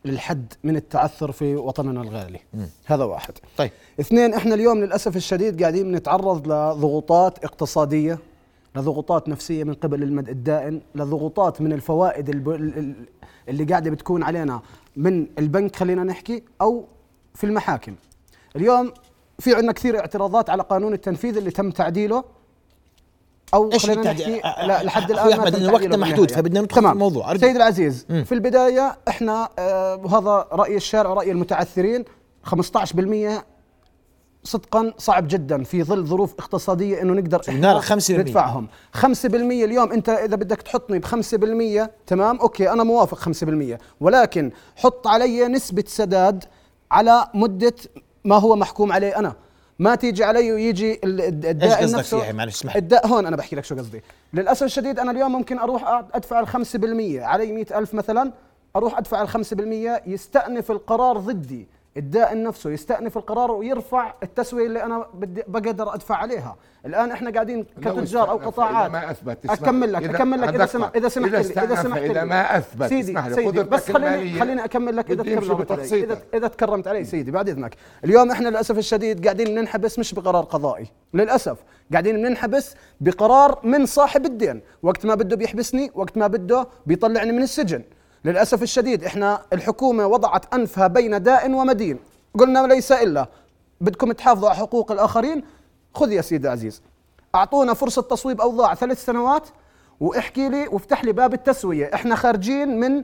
للحد 0.07 0.53
من 0.63 0.75
التعثر 0.75 1.31
في 1.31 1.55
وطننا 1.55 2.01
الغالي. 2.01 2.39
هذا 2.85 3.03
واحد. 3.03 3.33
طيب. 3.57 3.71
اثنين 3.99 4.33
إحنا 4.33 4.55
اليوم 4.55 4.77
للأسف 4.77 5.15
الشديد 5.15 5.61
قاعدين 5.61 5.91
نتعرض 5.91 6.47
لضغوطات 6.47 7.45
اقتصادية 7.45 8.19
لضغوطات 8.75 9.29
نفسية 9.29 9.63
من 9.63 9.73
قبل 9.73 10.03
المد 10.03 10.29
الدائن 10.29 10.81
لضغوطات 10.95 11.61
من 11.61 11.73
الفوائد 11.73 12.29
اللي 13.49 13.63
قاعدة 13.63 13.91
بتكون 13.91 14.23
علينا 14.23 14.61
من 14.95 15.27
البنك 15.39 15.75
خلينا 15.75 16.03
نحكي 16.03 16.43
أو 16.61 16.85
في 17.33 17.43
المحاكم. 17.43 17.95
اليوم 18.55 18.93
في 19.39 19.55
عندنا 19.55 19.71
كثير 19.71 19.99
اعتراضات 19.99 20.49
على 20.49 20.63
قانون 20.63 20.93
التنفيذ 20.93 21.37
اللي 21.37 21.51
تم 21.51 21.71
تعديله. 21.71 22.23
أو 23.53 23.69
خلينا؟ 23.69 24.01
نحكي 24.01 24.41
لا 24.67 24.83
لحد 24.83 25.11
الآن 25.11 25.31
إن 25.33 25.37
تعديله 25.43 25.73
وقتنا 25.73 25.97
محدود،. 25.97 26.31
فبدنا 26.31 26.61
ندخل 26.61 26.81
في. 26.81 26.91
الموضوع. 26.91 27.31
أرجو. 27.31 27.39
سيد 27.47 27.55
العزيز 27.55 28.05
في 28.25 28.31
البداية 28.31 28.97
إحنا 29.07 29.49
آه 29.59 29.95
وهذا 29.95 30.47
رأي 30.51 30.75
الشارع 30.75 31.09
ورأي 31.09 31.31
المتعثرين 31.31 32.05
15% 32.45 33.43
صدقا 34.43 34.93
صعب 34.97 35.27
جدا 35.27 35.63
في 35.63 35.83
ظل 35.83 36.05
ظروف 36.05 36.33
اقتصادية 36.39 37.01
إنه 37.01 37.13
نقدر 37.13 37.41
لا، 37.47 37.79
5%. 37.79 38.11
ندفعهم 38.11 38.67
5% 38.93 39.03
اليوم 39.35 39.91
أنت 39.91 40.09
إذا 40.09 40.35
بدك 40.35 40.61
تحطني 40.61 40.99
ب 40.99 41.05
5% 41.05 41.89
تمام 42.07 42.39
أوكي 42.39 42.69
أنا 42.71 42.83
موافق 42.83 43.29
5% 43.29 43.77
ولكن 44.01 44.51
حط 44.75 45.07
علي 45.07 45.47
نسبة 45.47 45.83
سداد 45.87 46.43
على 46.91 47.27
مدة 47.33 47.73
ما 48.25 48.35
هو 48.37 48.55
محكوم 48.55 48.91
عليه 48.91 49.19
أنا 49.19 49.35
ما 49.79 49.95
تيجي 49.95 50.23
علي 50.23 50.51
ويجي 50.53 50.93
ال- 51.03 51.21
الد- 51.21 51.45
الدائن 51.45 51.73
قصدك 51.83 52.01
فيها؟ 52.01 52.31
معلش 52.31 52.55
اسمح 52.55 52.75
لي. 52.75 52.79
الد... 52.79 52.99
هون 53.05 53.25
أنا 53.25 53.35
بحكي 53.35 53.55
لك 53.55 53.65
شو 53.65 53.75
قصدي. 53.75 54.01
للأسف 54.33 54.63
الشديد 54.63 54.99
أنا 54.99 55.11
اليوم 55.11 55.31
ممكن 55.31 55.57
أروح 55.59 56.03
أدفع 56.13 56.39
ال 56.39 56.47
5% 56.47 57.23
علي 57.23 57.51
100000 57.51 57.93
مثلا 57.93 58.31
أروح 58.75 58.97
أدفع 58.97 59.21
ال 59.21 59.29
5% 59.29 60.07
يستأنف 60.07 60.71
القرار 60.71 61.17
ضدي. 61.17 61.67
الدائن 61.97 62.43
نفسه 62.43 62.69
يستأنف 62.69 63.17
القرار 63.17 63.51
ويرفع 63.51 64.13
التسوية 64.23 64.65
اللي 64.65 64.83
أنا 64.83 65.05
بدي 65.13 65.43
بقدر 65.47 65.93
أدفع 65.93 66.15
عليها. 66.15 66.55
الآن 66.85 67.11
إحنا 67.11 67.31
قاعدين 67.31 67.65
كتجار 67.81 68.29
أو 68.29 68.37
قطاعات. 68.37 68.91
ما 68.91 69.11
أثبت 69.11 69.37
أكمل 69.49 69.93
لك 69.93 70.03
إذا- 70.03 70.15
أكمل 70.15 70.41
لك 70.41 70.55
إذا. 70.55 70.65
سمحت 70.65 70.95
إذا 70.95 71.09
سمحت 71.09 71.33
إذا 71.33 71.61
لي 71.61 71.63
إذا 71.63 71.83
سمحت 71.83 72.01
إذا. 72.01 72.23
ما 72.23 72.57
أثبت 72.57 72.89
سيدي 72.89 73.21
سيدي 73.21 73.47
قدرتك 73.47 73.69
بس 73.69 73.91
خليني 73.91 74.39
خليني 74.39 74.65
أكمل 74.65 74.95
لك 74.95 75.11
إذا 75.11 75.23
تكرمت 75.23 75.71
علي. 75.71 76.03
إذا 76.03 76.17
إذا 76.33 76.47
تكرمت 76.47 76.87
علي 76.87 77.03
سيدي 77.03 77.31
بعد 77.31 77.49
إذنك. 77.49 77.75
اليوم 78.03 78.31
إحنا 78.31 78.49
للأسف 78.49 78.77
الشديد 78.77 79.23
قاعدين 79.23 79.55
ننحبس 79.59 79.99
مش 79.99 80.13
بقرار 80.13 80.43
قضائي. 80.43 80.87
للأسف. 81.13 81.57
قاعدين 81.91 82.21
ننحبس 82.21 82.75
بقرار 83.01 83.59
من 83.63 83.85
صاحب 83.85 84.25
الدين. 84.25 84.61
وقت 84.83 85.05
ما 85.05 85.15
بده 85.15 85.35
بيحبسني 85.35 85.91
وقت 85.95 86.17
ما 86.17 86.27
بده 86.27 86.67
بيطلعني 86.85 87.31
من 87.31 87.43
السجن. 87.43 87.83
للأسف 88.27 88.63
الشديد 88.63 89.03
إحنا 89.03 89.41
الحكومة 89.53 90.07
وضعت 90.07 90.53
أنفها 90.53 90.87
بين 90.87 91.23
داء 91.23 91.51
ومدين. 91.51 91.99
قلنا 92.39 92.67
ليس 92.67 92.91
إلا. 92.91 93.27
بدكم 93.81 94.11
تحافظوا 94.11 94.49
على 94.49 94.57
حقوق 94.57 94.91
الآخرين؟ 94.91 95.43
خذ 95.95 96.11
يا 96.11 96.21
سيدي 96.21 96.47
عزيز. 96.47 96.81
أعطونا 97.35 97.73
فرصة 97.73 98.01
تصويب 98.01 98.41
أوضاع 98.41 98.75
ثلاث 98.75 99.05
سنوات 99.05 99.47
واحكي 99.99 100.49
لي 100.49 100.67
وافتح 100.67 101.03
لي 101.03 101.11
باب 101.11 101.33
التسوية. 101.33 101.93
إحنا 101.93 102.15
خارجين 102.15 102.79
من 102.79 103.03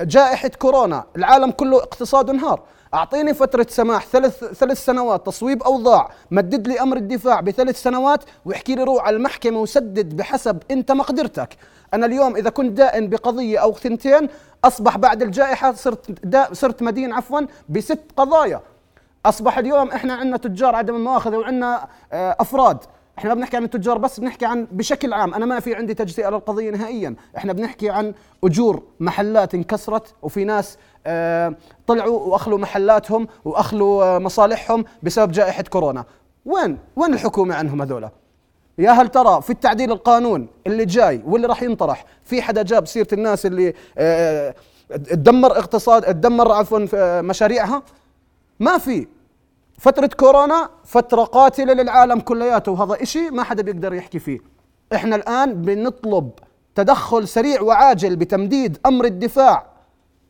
جائحة 0.00 0.48
كورونا. 0.48 1.04
العالم 1.16 1.50
كله 1.50 1.76
اقتصاده 1.76 2.32
انهار. 2.32 2.62
أعطيني 2.94 3.34
فترة 3.34 3.66
سماح 3.70 4.06
ثلاث 4.06 4.44
ثلاث 4.44 4.84
سنوات 4.84 5.26
تصويب 5.26 5.62
أوضاع. 5.62 6.10
مدد 6.30 6.68
لي 6.68 6.80
أمر 6.80 6.96
الدفاع 6.96 7.40
بثلاث 7.40 7.82
سنوات 7.82 8.24
واحكي 8.44 8.74
لي 8.74 8.82
روح 8.82 9.06
على 9.06 9.16
المحكمة 9.16 9.60
وسدد 9.60 10.16
بحسب 10.16 10.58
أنت 10.70 10.92
مقدرتك. 10.92 11.56
أنا 11.94 12.06
اليوم 12.06 12.36
إذا 12.36 12.50
كنت 12.50 12.72
دائن 12.72 13.08
بقضية 13.08 13.58
أو 13.58 13.72
ثنتين 13.72 14.28
أصبح 14.64 14.96
بعد 14.98 15.22
الجائحة 15.22 15.72
صرت 15.72 16.26
دا 16.26 16.48
صرت 16.52 16.82
مدين 16.82 17.12
عفوا 17.12 17.40
بست 17.68 18.00
قضايا. 18.16 18.60
أصبح 19.26 19.58
اليوم 19.58 19.90
إحنا 19.90 20.14
عندنا 20.14 20.36
تجار 20.36 20.74
عدم 20.74 20.96
المؤاخذة 20.96 21.36
وعندنا 21.36 21.88
آه، 22.12 22.36
أفراد. 22.40 22.78
إحنا 23.18 23.30
ما 23.30 23.34
بنحكي 23.40 23.56
عن 23.56 23.64
التجار 23.64 23.98
بس 23.98 24.20
بنحكي 24.20 24.46
عن 24.46 24.66
بشكل 24.72 25.12
عام. 25.12 25.34
أنا 25.34 25.46
ما 25.46 25.60
في 25.60 25.74
عندي 25.74 25.94
تجزئة 25.94 26.28
للقضيه 26.28 26.70
نهائيا. 26.70 27.14
إحنا 27.36 27.52
بنحكي 27.52 27.90
عن 27.90 28.14
أجور 28.44 28.82
محلات 29.00 29.54
انكسرت 29.54 30.14
وفي 30.22 30.44
ناس 30.44 30.78
آه، 31.06 31.54
طلعوا 31.86 32.20
وأخلوا 32.20 32.58
محلاتهم 32.58 33.28
وأخلوا 33.44 34.04
آه، 34.04 34.18
مصالحهم 34.18 34.84
بسبب 35.02 35.32
جائحة 35.32 35.62
كورونا. 35.62 36.04
وين؟ 36.46 36.78
وين 36.96 37.14
الحكومة 37.14 37.54
عنهم 37.54 37.82
هذولا؟ 37.82 38.10
يا 38.78 38.90
هل 38.90 39.08
ترى 39.08 39.42
في 39.42 39.50
التعديل 39.50 39.92
القانون 39.92 40.48
اللي 40.66 40.84
جاي 40.84 41.22
واللي 41.26 41.46
راح 41.46 41.62
ينطرح 41.62 42.04
في 42.24 42.42
حدا 42.42 42.62
جاب 42.62 42.86
سيرة 42.86 43.08
الناس 43.12 43.46
اللي 43.46 43.74
آه، 43.98 44.54
تدمر 44.90 45.58
اقتصاد 45.58 46.02
تدمر 46.02 46.52
عفوا 46.52 46.86
آه، 46.94 47.20
مشاريعها؟ 47.20 47.82
ما 48.60 48.78
في. 48.78 49.06
فترة 49.78 50.06
كورونا 50.06 50.70
فترة 50.84 51.22
قاتلة 51.24 51.72
للعالم 51.72 52.20
كلياته 52.20 52.72
وهذا 52.72 53.02
إشي 53.02 53.30
ما 53.30 53.42
حدا 53.42 53.62
بيقدر 53.62 53.94
يحكي 53.94 54.18
فيه. 54.18 54.38
إحنا 54.94 55.16
الآن 55.16 55.54
بنطلب 55.54 56.30
تدخل 56.74 57.28
سريع 57.28 57.60
وعاجل 57.60 58.16
بتمديد 58.16 58.78
أمر 58.86 59.04
الدفاع 59.04 59.66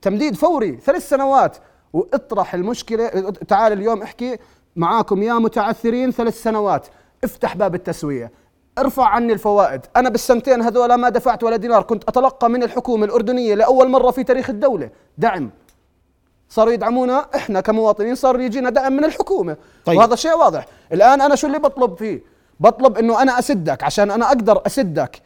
تمديد 0.03 0.37
فوري 0.37 0.79
ثلاث 0.85 1.09
سنوات. 1.09 1.57
وإطرح 1.93 2.55
المشكلة 2.55 3.09
تعال 3.49 3.73
اليوم 3.73 4.03
احكي 4.03 4.39
معاكم 4.77 5.23
يا 5.23 5.35
متعثرين 5.35 6.11
ثلاث 6.11 6.43
سنوات. 6.43 6.87
افتح 7.25 7.57
باب 7.57 7.75
التسوية. 7.75 8.33
ارفع 8.79 9.05
عني 9.09 9.33
الفوائد. 9.33 9.81
أنا 9.97 10.09
بالسنتين 10.09 10.63
هذول 10.63 10.95
ما 10.95 11.09
دفعت 11.09 11.45
ولا 11.45 11.57
دينار. 11.57 11.83
كنت 11.83 12.09
أتلقى 12.09 12.51
من 12.51 12.63
الحكومة 12.63 13.05
الأردنية 13.07 13.55
لأول 13.55 13.89
مرة 13.89 14.11
في 14.11 14.25
تاريخ 14.25 14.51
الدولة. 14.51 14.91
دعم. 15.19 15.51
صاروا 16.49 16.73
يدعمونا. 16.73 17.27
إحنا 17.35 17.61
كمواطنين 17.61 18.15
صار 18.15 18.41
يجينا 18.41 18.71
دعم 18.71 18.93
من 18.93 19.05
الحكومة. 19.05 19.57
طيب. 19.85 19.99
وهذا 19.99 20.15
شيء 20.15 20.35
واضح. 20.37 20.67
الآن 20.93 21.21
أنا 21.21 21.35
شو 21.35 21.47
اللي 21.47 21.59
بطلب 21.59 21.97
فيه؟ 21.97 22.23
بطلب 22.61 22.99
إنه 22.99 23.23
أنا 23.23 23.39
أسدك. 23.39 23.85
عشان 23.85 24.11
أنا 24.11 24.27
أقدر 24.27 24.63
أسدك. 24.67 25.23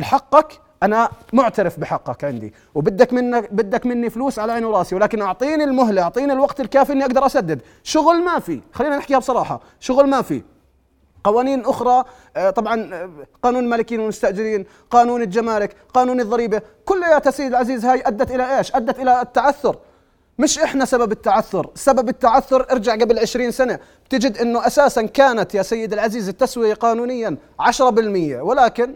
حقك. 0.00 0.60
أنا 0.82 1.10
معترف 1.32 1.80
بحقك 1.80 2.24
عندي. 2.24 2.54
وبدك 2.74 3.12
منك 3.12 3.52
بدك 3.52 3.86
مني 3.86 4.10
فلوس 4.10 4.38
على 4.38 4.52
عيني 4.52 4.66
وراسي. 4.66 4.94
ولكن 4.94 5.22
أعطيني 5.22 5.64
المهلة. 5.64 6.02
أعطيني 6.02 6.32
الوقت 6.32 6.60
الكافي 6.60 6.92
إني 6.92 7.04
أقدر 7.04 7.26
أسدد. 7.26 7.60
شغل 7.82 8.24
ما 8.24 8.38
في. 8.38 8.60
خلينا 8.72 8.96
نحكيها 8.96 9.18
بصراحة. 9.18 9.60
شغل 9.80 10.06
ما 10.06 10.22
في. 10.22 10.42
قوانين 11.26 11.64
أخرى 11.64 12.04
آه، 12.36 12.50
طبعا 12.50 12.94
آه، 12.94 13.10
قانون 13.42 13.64
المالكين 13.64 14.00
والمستأجرين 14.00 14.66
قانون 14.90 15.22
الجمارك 15.22 15.76
قانون 15.94 16.20
الضريبة 16.20 16.62
كلياتها 16.84 17.30
سيد 17.30 17.46
العزيز 17.46 17.84
هاي 17.84 18.02
أدت 18.06 18.30
إلى 18.30 18.58
إيش؟ 18.58 18.74
أدت 18.74 18.98
إلى 18.98 19.22
التعثر. 19.22 19.76
مش 20.38 20.58
إحنا 20.58 20.84
سبب 20.84 21.12
التعثر. 21.12 21.70
سبب 21.74 22.08
التعثر 22.08 22.66
ارجع 22.70 22.94
قبل 22.94 23.18
20 23.18 23.50
سنة 23.50 23.78
بتجد 24.04 24.38
إنه 24.38 24.66
أساسا 24.66 25.02
كانت 25.02 25.54
يا 25.54 25.62
سيد 25.62 25.92
العزيز 25.92 26.28
التسوية 26.28 26.74
قانونيا 26.74 27.36
10% 27.60 27.80
ولكن 28.42 28.94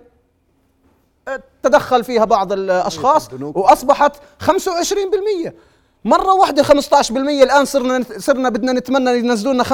تدخل 1.62 2.04
فيها 2.04 2.25
بعض 2.25 2.52
الأشخاص 2.52 3.28
وأصبحت 3.43 4.16
25% 4.43 5.52
مرة 6.04 6.34
واحدة 6.34 6.63
15% 6.63 7.43
الآن 7.43 7.65
صرنا 7.65 8.04
صرنا 8.19 8.49
بدنا 8.49 8.73
نتمنى 8.73 9.19
ينزلوا 9.19 9.52
لنا 9.52 9.65
5% 9.65 9.67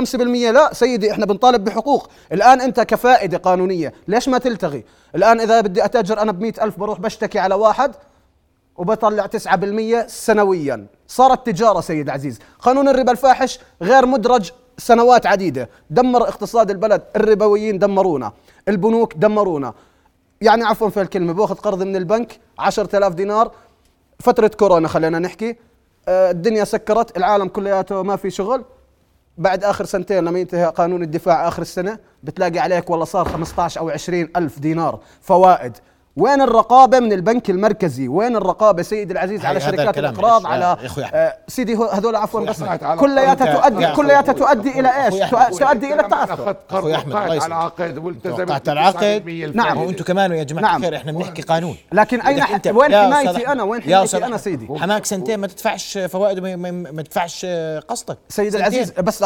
لا 0.50 0.74
سيدي 0.74 1.10
إحنا 1.10 1.26
بنطالب 1.26 1.64
بحقوق. 1.64 2.10
الآن 2.32 2.60
أنت 2.60 2.80
كفائدة 2.80 3.38
قانونية. 3.38 3.92
ليش 4.08 4.28
ما 4.28 4.38
تلتغي؟ 4.38 4.84
الآن 5.14 5.40
إذا 5.40 5.60
بدي 5.60 5.84
أتأجر 5.84 6.22
أنا 6.22 6.32
ب 6.32 6.44
ألف 6.44 6.78
بروح 6.78 7.00
بشتكي 7.00 7.38
على 7.38 7.54
واحد 7.54 7.94
وبطلع 8.76 9.26
9% 9.26 10.06
سنويا. 10.06 10.86
صارت 11.08 11.46
تجارة 11.46 11.80
سيد 11.80 12.10
عزيز. 12.10 12.38
قانون 12.58 12.88
الربا 12.88 13.12
الفاحش 13.12 13.58
غير 13.82 14.06
مدرج 14.06 14.50
سنوات 14.78 15.26
عديدة. 15.26 15.68
دمر 15.90 16.22
اقتصاد 16.22 16.70
البلد. 16.70 17.02
الربويين 17.16 17.78
دمرونا. 17.78 18.32
البنوك 18.68 19.14
دمرونا. 19.14 19.74
يعني 20.40 20.64
عفوا 20.64 20.88
في 20.88 21.00
الكلمة 21.00 21.32
بأخذ 21.32 21.54
قرض 21.54 21.82
من 21.82 21.96
البنك 21.96 22.40
10000 22.58 23.14
دينار. 23.14 23.52
فترة 24.20 24.48
كورونا 24.48 24.88
خلينا 24.88 25.18
نحكي. 25.18 25.56
الدنيا 26.08 26.64
سكرت 26.64 27.16
العالم 27.16 27.48
كلياته 27.48 28.02
ما 28.02 28.16
في 28.16 28.30
شغل. 28.30 28.64
بعد 29.38 29.64
آخر 29.64 29.84
سنتين 29.84 30.24
لما 30.24 30.38
ينتهي 30.38 30.64
قانون 30.64 31.02
الدفاع 31.02 31.48
آخر 31.48 31.62
السنة 31.62 31.98
بتلاقي 32.22 32.58
عليك 32.58 32.90
والله 32.90 33.04
صار 33.04 33.28
15 33.28 33.80
أو 33.80 33.90
20 33.90 34.28
ألف 34.36 34.58
دينار 34.58 35.00
فوائد. 35.20 35.76
وين 36.16 36.40
الرقابة 36.40 37.00
من 37.00 37.12
البنك 37.12 37.50
المركزي؟ 37.50 38.08
وين 38.08 38.36
الرقابة 38.36 38.82
سيدي 38.82 39.12
العزيز 39.12 39.44
على 39.44 39.60
شركات 39.60 39.98
الإقراض. 39.98 40.46
على. 40.46 40.76
آه 41.14 41.36
سيدي 41.48 41.76
هو- 41.76 41.84
هذول 41.84 42.16
عفوا 42.16 42.40
بس 42.40 42.62
كلياتها 43.00 43.54
تؤدي. 43.60 43.86
كلياتها 43.92 44.32
تؤدي 44.32 44.80
إلى 44.80 44.88
إيش؟ 45.06 45.30
تؤدي 45.58 45.94
إلى 45.94 46.02
التعثر 46.02 46.34
أخوي 46.34 46.54
قرض 46.68 46.90
أحمد،. 46.90 47.16
على 47.16 47.54
عقد 47.54 47.98
والتزمت 47.98 48.68
على 48.68 48.80
العقد 48.80 49.22
9% 49.52 49.56
نعم. 49.56 49.78
وأنتم 49.78 50.04
كمان 50.04 50.32
يا 50.32 50.42
جماعة 50.42 50.62
نعم. 50.62 50.76
الخير 50.76 50.96
إحنا 50.96 51.12
بنحكي 51.12 51.42
قانون 51.42 51.76
لكن 51.92 52.20
أين 52.20 52.42
وين 52.72 52.94
حمايتي 52.96 53.48
أنا؟ 53.48 53.62
وين 53.62 53.82
حمايتي 53.82 54.16
أنا. 54.26 54.36
سيدي؟ 54.36 54.68
حماك 54.78 55.04
سنتين 55.06 55.38
ما 55.40 55.46
تدفعش 55.46 55.98
فوائد 55.98 56.38
وما- 56.38 56.56
ما 56.56 56.70
ما 56.70 57.02
تدفعش 57.02 57.46
قسطك 57.88 58.18
سيد. 58.28 58.54
العزيز 58.54 58.90
بس 58.90 59.22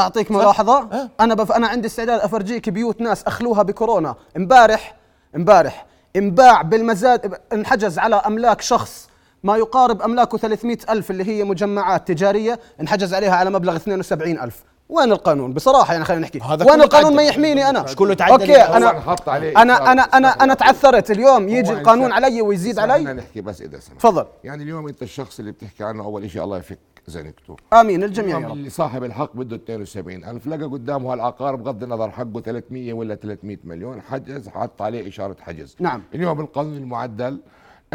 أه. 0.92 1.08
أنا 1.20 1.34
بف... 1.34 1.52
أنا 1.52 1.68
عندي 1.68 1.86
استعداد 1.86 2.20
أفرجيك 2.20 2.68
بيوت 2.70 3.00
ناس 3.00 3.24
أخلوها 3.24 3.62
بكورونا 3.62 4.14
امبارح 4.36 4.94
امبارح 5.36 5.89
انباع 6.16 6.62
بالمزاد 6.62 7.34
انحجز 7.52 7.98
على 7.98 8.16
أملاك 8.16 8.60
شخص 8.60 9.08
ما 9.44 9.56
يقارب 9.56 10.02
أملاكه 10.02 10.38
300 10.38 10.78
ألف 10.90 11.10
اللي 11.10 11.24
هي 11.24 11.44
مجمعات 11.44 12.08
تجارية 12.08 12.60
انحجز 12.80 13.14
عليها 13.14 13.36
على 13.36 13.50
مبلغ 13.50 13.76
72 13.76 14.38
ألف. 14.38 14.64
وين 14.88 15.12
القانون؟ 15.12 15.52
بصراحة 15.52 15.92
يعني 15.92 16.04
خلينا 16.04 16.22
نحكي. 16.22 16.40
هذا 16.40 16.70
وين 16.70 16.82
القانون؟ 16.82 17.16
ما. 17.16 17.22
يحميني 17.22 17.70
أنا. 17.70 17.82
مش 17.82 17.96
كله 17.96 18.14
تعدل. 18.14 18.32
okay 18.32 18.62
أنا 18.62 19.16
عليه 19.26 19.62
أنا 19.62 19.92
أنا 19.92 20.02
أنا 20.02 20.28
أنا 20.28 20.54
تعثرت 20.54 21.10
اليوم. 21.10 21.48
يجي 21.48 21.72
القانون 21.72 22.12
علي 22.12 22.42
ويزيد 22.42 22.78
علي. 22.78 23.00
لنا 23.00 23.12
نحكي 23.12 23.40
بس 23.40 23.60
إذا 23.60 23.80
سمحت. 23.80 23.98
تفضل. 23.98 24.26
يعني 24.44 24.62
اليوم 24.62 24.88
أنت 24.88 25.02
الشخص 25.02 25.38
اللي 25.38 25.52
بتحكي 25.52 25.84
عنه 25.84 26.04
أول 26.04 26.30
شيء 26.30 26.44
الله 26.44 26.58
يفك 26.58 26.78
زنقته 27.10 27.56
آمين 27.72 28.04
الجميع 28.04 28.40
يا 28.40 28.46
رب 28.46 28.52
اللي 28.52 28.70
صاحب 28.70 29.04
الحق 29.04 29.36
بده 29.36 29.56
72 29.56 30.24
ألف 30.24 30.46
لقى 30.46 30.64
قدامه 30.64 31.12
هالعقار 31.12 31.56
بغض 31.56 31.82
النظر 31.82 32.10
حقه 32.10 32.40
300 32.40 32.92
ولا 32.92 33.14
300 33.14 33.56
مليون 33.64 34.00
حجز 34.00 34.48
حط 34.48 34.82
عليه 34.82 35.08
إشارة 35.08 35.36
حجز 35.40 35.76
نعم. 35.80 36.02
اليوم 36.14 36.40
القانون 36.40 36.76
المعدل 36.76 37.40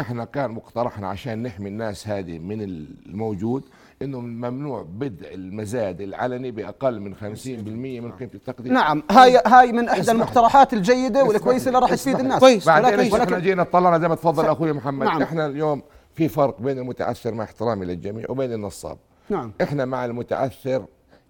إحنا 0.00 0.24
كان 0.24 0.50
مقترحنا 0.50 1.08
عشان 1.08 1.42
نحمي 1.42 1.68
الناس 1.68 2.08
هذه 2.08 2.38
من 2.38 2.62
الموجود 2.62 3.62
إنه 4.02 4.20
ممنوع 4.20 4.82
بدء 4.82 5.34
المزاد 5.34 6.00
العلني 6.00 6.50
بأقل 6.50 7.00
من 7.00 7.14
50% 7.14 7.18
من 7.46 8.12
قيمة 8.12 8.30
التقديم 8.34 8.72
نعم 8.72 9.02
هاي 9.10 9.42
هاي 9.46 9.72
من 9.72 9.88
إحدى. 9.88 10.10
المقترحات 10.12 10.72
الجيدة 10.72 11.24
والكويسة 11.24 11.64
لي. 11.64 11.68
اللي 11.68 11.78
راح 11.86 11.94
تفيد. 11.94 12.18
الناس 12.20 12.40
كويس. 12.40 12.66
بعدين 12.66 13.12
ولكن- 13.12 13.20
إحنا 13.22 13.38
جينا 13.38 13.62
طلعنا 13.62 13.98
زي 13.98 14.08
ما 14.08 14.14
تفضل 14.14 14.46
أخوي 14.46 14.72
محمد 14.72 15.06
نعم. 15.06 15.22
إحنا 15.22 15.46
اليوم 15.46 15.82
في 16.16 16.28
فرق 16.28 16.60
بين 16.60 16.78
المتأثر 16.78 17.34
مع 17.34 17.44
احترامي 17.44 17.86
للجميع 17.86 18.26
وبين 18.28 18.52
النصاب 18.52 18.98
نعم 19.30 19.52
إحنا 19.62 19.84
مع 19.84 20.04
المتأثر 20.04 20.84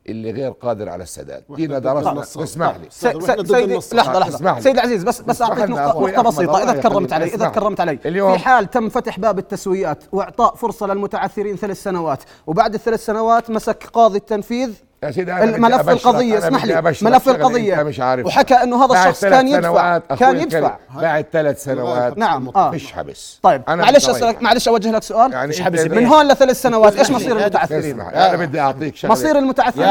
اللي 0.08 0.30
غير 0.30 0.50
قادر 0.50 0.88
على 0.88 1.02
السداد 1.02 1.42
جينا 1.56 1.78
ضد 1.78 1.84
درسنا 1.84 2.12
النصاب. 2.12 2.42
اسمح 2.42 2.76
لي 2.76 2.86
سيدي. 2.90 3.18
لحظة 3.18 3.78
اسمح 3.78 4.08
لحظه 4.08 4.54
لي. 4.54 4.60
سيد 4.60 4.74
العزيز 4.74 5.04
بس 5.04 5.20
بس 5.20 5.42
أعطيك 5.42 5.58
اسمح 5.64 5.78
نقطة 5.78 6.22
بسيطة 6.22 6.62
إذا 6.62 6.72
تكرمت. 6.80 7.12
علي 7.12 7.24
إذا 7.24 7.34
اسمح. 7.36 7.48
تكرمت 7.48 7.80
علي 7.80 7.98
اليوم- 8.06 8.32
في 8.32 8.38
حال 8.38 8.70
تم 8.70 8.88
فتح 8.88 9.18
باب 9.20 9.38
التسويات 9.38 10.04
واعطاء 10.12 10.54
فرصة 10.54 10.86
للمتعثرين 10.86 11.56
ثلاث 11.56 11.82
سنوات 11.82 12.22
وبعد 12.46 12.74
الثلاث 12.74 13.04
سنوات 13.06 13.50
مسك 13.50 13.84
قاضي 13.92 14.18
التنفيذ 14.18 14.70
يا 15.06 15.10
سيدي 15.12 15.42
الملف 15.42 15.80
أبشرك- 15.82 15.88
القضية 15.88 16.38
أنا 16.38 16.46
اسمح 16.48 16.64
لي. 16.64 16.82
ملف 17.02 17.28
القضية. 17.28 17.82
مش 17.82 18.00
عارف 18.00 18.26
وحكى 18.26 18.54
إنه 18.54 18.84
هذا 18.84 18.92
الشخص 19.00 19.24
كان 19.24 19.48
يدفع 19.48 19.98
كان 19.98 20.36
يدفع. 20.40 20.76
بعد 20.96 21.26
ثلاث 21.32 21.62
سنوات. 21.64 22.18
نعم. 22.18 22.48
آه. 22.48 22.70
فيش 22.70 22.92
حبس. 22.92 23.38
طيب 23.42 23.62
أنا 23.68 23.82
معلش 23.82 24.08
أسألك. 24.08 24.42
معلش 24.42 24.68
أوجه 24.68 24.90
لك 24.90 25.02
سؤال. 25.02 25.32
يعني 25.32 25.48
مش 25.48 25.60
حبس. 25.62 25.80
من 25.80 26.06
هون 26.06 26.28
لثلاث 26.28 26.62
سنوات 26.62 26.96
إيش 26.96 27.10
مصير 27.10 27.34
لي، 27.36 27.40
المتعثرين؟ 27.42 28.00
أنا 28.00 28.36
بدي 28.36 28.60
أعطيك 28.60 28.96
شغلة. 28.96 29.12
مصير 29.12 29.38
المتعثرين 29.38 29.88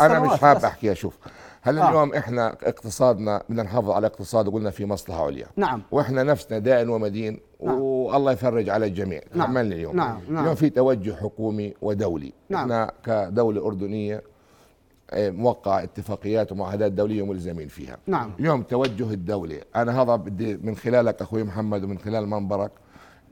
أنا 0.00 0.20
مش 0.20 0.40
حاب 0.40 0.56
بس. 0.56 0.64
احكيها 0.64 0.94
شوف. 0.94 1.14
هلا 1.62 1.82
آه. 1.82 1.88
اليوم 1.88 2.14
إحنا 2.14 2.56
اقتصادنا 2.62 3.42
بدنا 3.48 3.62
نحافظ 3.62 3.90
على 3.90 4.06
اقتصاد 4.06 4.48
وقلنا 4.48 4.70
في 4.70 4.84
مصلحة 4.84 5.26
عليا. 5.26 5.46
نعم. 5.56 5.82
وإحنا 5.90 6.22
نفسنا 6.22 6.58
دائن 6.58 6.88
ومدين 6.88 7.40
والله 7.60 8.32
يفرج 8.32 8.68
على 8.70 8.86
الجميع. 8.86 9.20
نعم. 9.34 9.46
تحملني 9.46 9.74
اليوم. 9.74 9.96
نعم، 9.96 10.20
نعم. 10.28 10.42
اليوم 10.42 10.54
في 10.54 10.70
توجه 10.70 11.14
حكومي 11.22 11.74
ودولي. 11.82 12.32
نعم. 12.48 12.60
إحنا 12.60 12.90
كدولة 13.06 13.66
أردنية 13.66 14.16
آه، 14.16 14.22
موقع 15.14 15.82
اتفاقيات 15.82 16.52
ومعاهدات 16.52 16.92
دولية 16.92 17.26
ملزمين 17.26 17.68
فيها. 17.68 17.98
نعم. 18.06 18.32
اليوم 18.40 18.62
توجه 18.62 19.12
الدولة 19.12 19.60
أنا 19.76 20.02
هذا 20.02 20.16
بدي 20.16 20.56
من 20.56 20.76
خلالك 20.76 21.22
أخوي 21.22 21.44
محمد 21.44 21.84
ومن 21.84 21.98
خلال 21.98 22.28
منبرك 22.28 22.70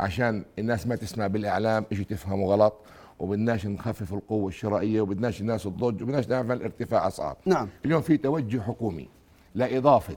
عشان 0.00 0.44
الناس 0.58 0.86
ما 0.86 0.96
تسمع 0.96 1.26
بالإعلام 1.26 1.84
إيش 1.92 2.00
تفهموا 2.00 2.52
غلط 2.52 2.74
وبدناش 3.18 3.66
نخفف 3.66 4.14
القوة 4.14 4.48
الشرائية 4.48 5.00
وبدناش 5.00 5.40
الناس 5.40 5.62
تضج 5.62 6.02
وبدناش 6.02 6.28
نعمل 6.28 6.62
ارتفاع 6.62 7.06
أسعار. 7.06 7.36
نعم. 7.46 7.68
اليوم 7.84 8.02
في 8.02 8.16
توجه 8.16 8.60
حكومي 8.60 9.08
لإضافة 9.54 10.16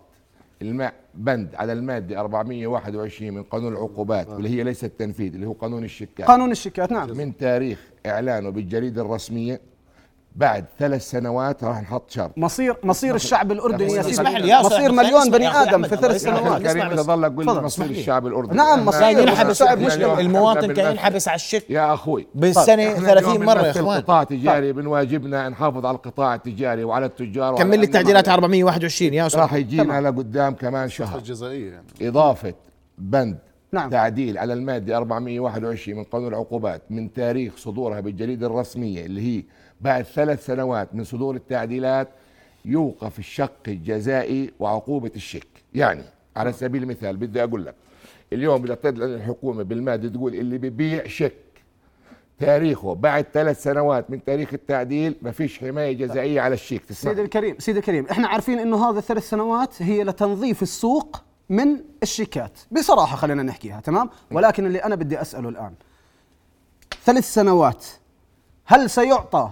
الماء 0.62 0.94
بند 1.14 1.56
على 1.56 1.74
المادة 1.74 2.20
421 2.20 3.34
من 3.34 3.44
قانون 3.44 3.74
العقوبات 3.74 4.30
واللي 4.30 4.50
هي 4.50 4.64
ليست 4.64 4.86
تنفيذ 4.86 5.34
اللي 5.34 5.46
هو 5.46 5.52
قانون 5.52 5.84
الشيكات 5.84 6.28
قانون 6.28 6.52
الشيكات 6.52 6.92
نعم. 6.92 7.18
من 7.18 7.38
تاريخ 7.38 7.80
إعلانه 8.06 8.50
بالجريدة 8.50 9.02
الرسمية 9.02 9.62
بعد 10.40 10.66
ثلاث 10.80 11.10
سنوات 11.10 11.64
راح 11.64 11.82
نحط 11.82 12.12
شرط 12.12 12.32
مصير 12.38 12.76
مصير 12.84 13.16
الشعب 13.16 13.52
الأردني 13.52 13.94
يا 13.94 14.00
اسمح 14.00 14.32
سيدي 14.40 14.54
مصير 14.56 14.92
مليون 14.92 15.32
بني 15.32 15.48
آدم 15.48 15.84
في 15.84 15.96
ثلاث. 15.96 16.22
سنوات 16.22 16.62
كريم 16.62 16.68
اسمع 16.68 16.88
إذا 16.88 16.96
بس. 16.96 17.06
ضلك 17.06 17.32
قول 17.36 17.46
تفضل. 17.46 17.58
لي 17.60 17.66
مصير. 17.66 17.86
الشعب 17.86 18.28
الأردني 18.28 18.58
نعم، 18.58 18.86
مصير. 18.86 19.20
ينحبس 19.20 19.62
المواطن 19.62 20.74
كان 20.74 20.92
ينحبس 20.92 21.28
على 21.28 21.36
الشك 21.36 21.70
يا 21.70 21.94
أخوي 21.94 22.28
بالسنة 22.36 22.94
إحنا 22.94 23.08
30 23.08 23.32
اليوم 23.32 23.46
مرة 23.46 23.62
يا 23.62 23.72
إخوان 23.72 24.02
قطاع 24.02 24.24
تجاري 24.24 24.74
من 24.74 24.88
واجبنا 24.88 25.50
نحافظ 25.50 25.86
على 25.86 25.96
القطاع 25.96 26.36
التجاري 26.36 26.84
وعلى 26.84 27.06
التجار 27.06 27.56
كمل 27.56 27.80
لي 27.80 27.86
التعديلات 27.86 28.24
المالي. 28.28 28.34
421 28.36 29.14
يا 29.14 29.28
أستاذ 29.28 29.40
راح 29.42 29.54
يجينا 29.54 30.02
لقدام 30.02 30.54
كمان 30.56 30.90
شهر 30.90 31.18
الجزائية 31.18 31.72
يعني 31.72 31.86
إضافة 32.02 32.54
بند 32.98 33.38
نعم. 33.72 33.90
تعديل 33.90 34.38
على 34.38 34.54
المادة 34.54 34.98
421 34.98 35.98
من 35.98 36.04
قانون 36.04 36.28
العقوبات 36.28 36.82
من 36.90 37.14
تاريخ 37.14 37.58
صدورها 37.58 38.00
بالجريدة 38.00 38.48
الرسمية 38.48 39.06
اللي 39.06 39.22
هي 39.22 39.44
بعد 39.82 40.04
ثلاث 40.04 40.46
سنوات 40.46 40.96
من 40.96 41.04
صدور 41.04 41.36
التعديلات 41.36 42.08
يوقف 42.66 43.20
الشق 43.20 43.62
الجزائي 43.68 44.52
وعقوبة 44.60 45.12
الشك 45.16 45.48
يعني 45.74 46.04
على 46.36 46.54
سبيل 46.54 46.84
المثال 46.84 47.18
بدي 47.18 47.44
أقول 47.44 47.66
لك 47.66 47.76
اليوم 48.34 48.62
بدها 48.62 48.76
تطلع 48.76 49.06
الحكومة 49.06 49.64
بالمادة 49.64 50.10
تقول 50.10 50.36
اللي 50.36 50.58
ببيع 50.58 51.08
شك 51.08 51.34
تاريخه 52.40 52.96
بعد 52.96 53.26
ثلاث 53.34 53.64
سنوات 53.64 54.12
من 54.12 54.24
تاريخ 54.24 54.54
التعديل 54.54 55.16
ما 55.22 55.32
فيش 55.32 55.60
حماية 55.60 55.94
جزائية 55.94 56.42
على 56.42 56.54
الشيك 56.54 56.86
تسمع؟ 56.86 57.12
سيدي 57.12 57.22
الكريم 57.22 57.56
سيدي 57.60 57.80
الكريم 57.80 58.06
إحنا 58.06 58.28
عارفين 58.28 58.60
إنه 58.60 58.90
هذه 58.90 58.98
الثلاث 58.98 59.30
سنوات 59.30 59.82
هي 59.82 60.04
لتنظيف 60.04 60.62
السوق 60.62 61.29
من 61.50 61.78
الشيكات. 62.04 62.60
بصراحة 62.72 63.16
خلينا 63.16 63.44
نحكيها 63.44 63.80
تمام؟ 63.80 64.10
ولكن 64.32 64.66
اللي 64.66 64.84
أنا 64.84 64.96
بدي 64.96 65.22
أسأله 65.22 65.50
الآن. 65.50 65.74
ثلاث 67.04 67.34
سنوات 67.34 67.86
هل 68.66 68.90
سيعطى 68.90 69.50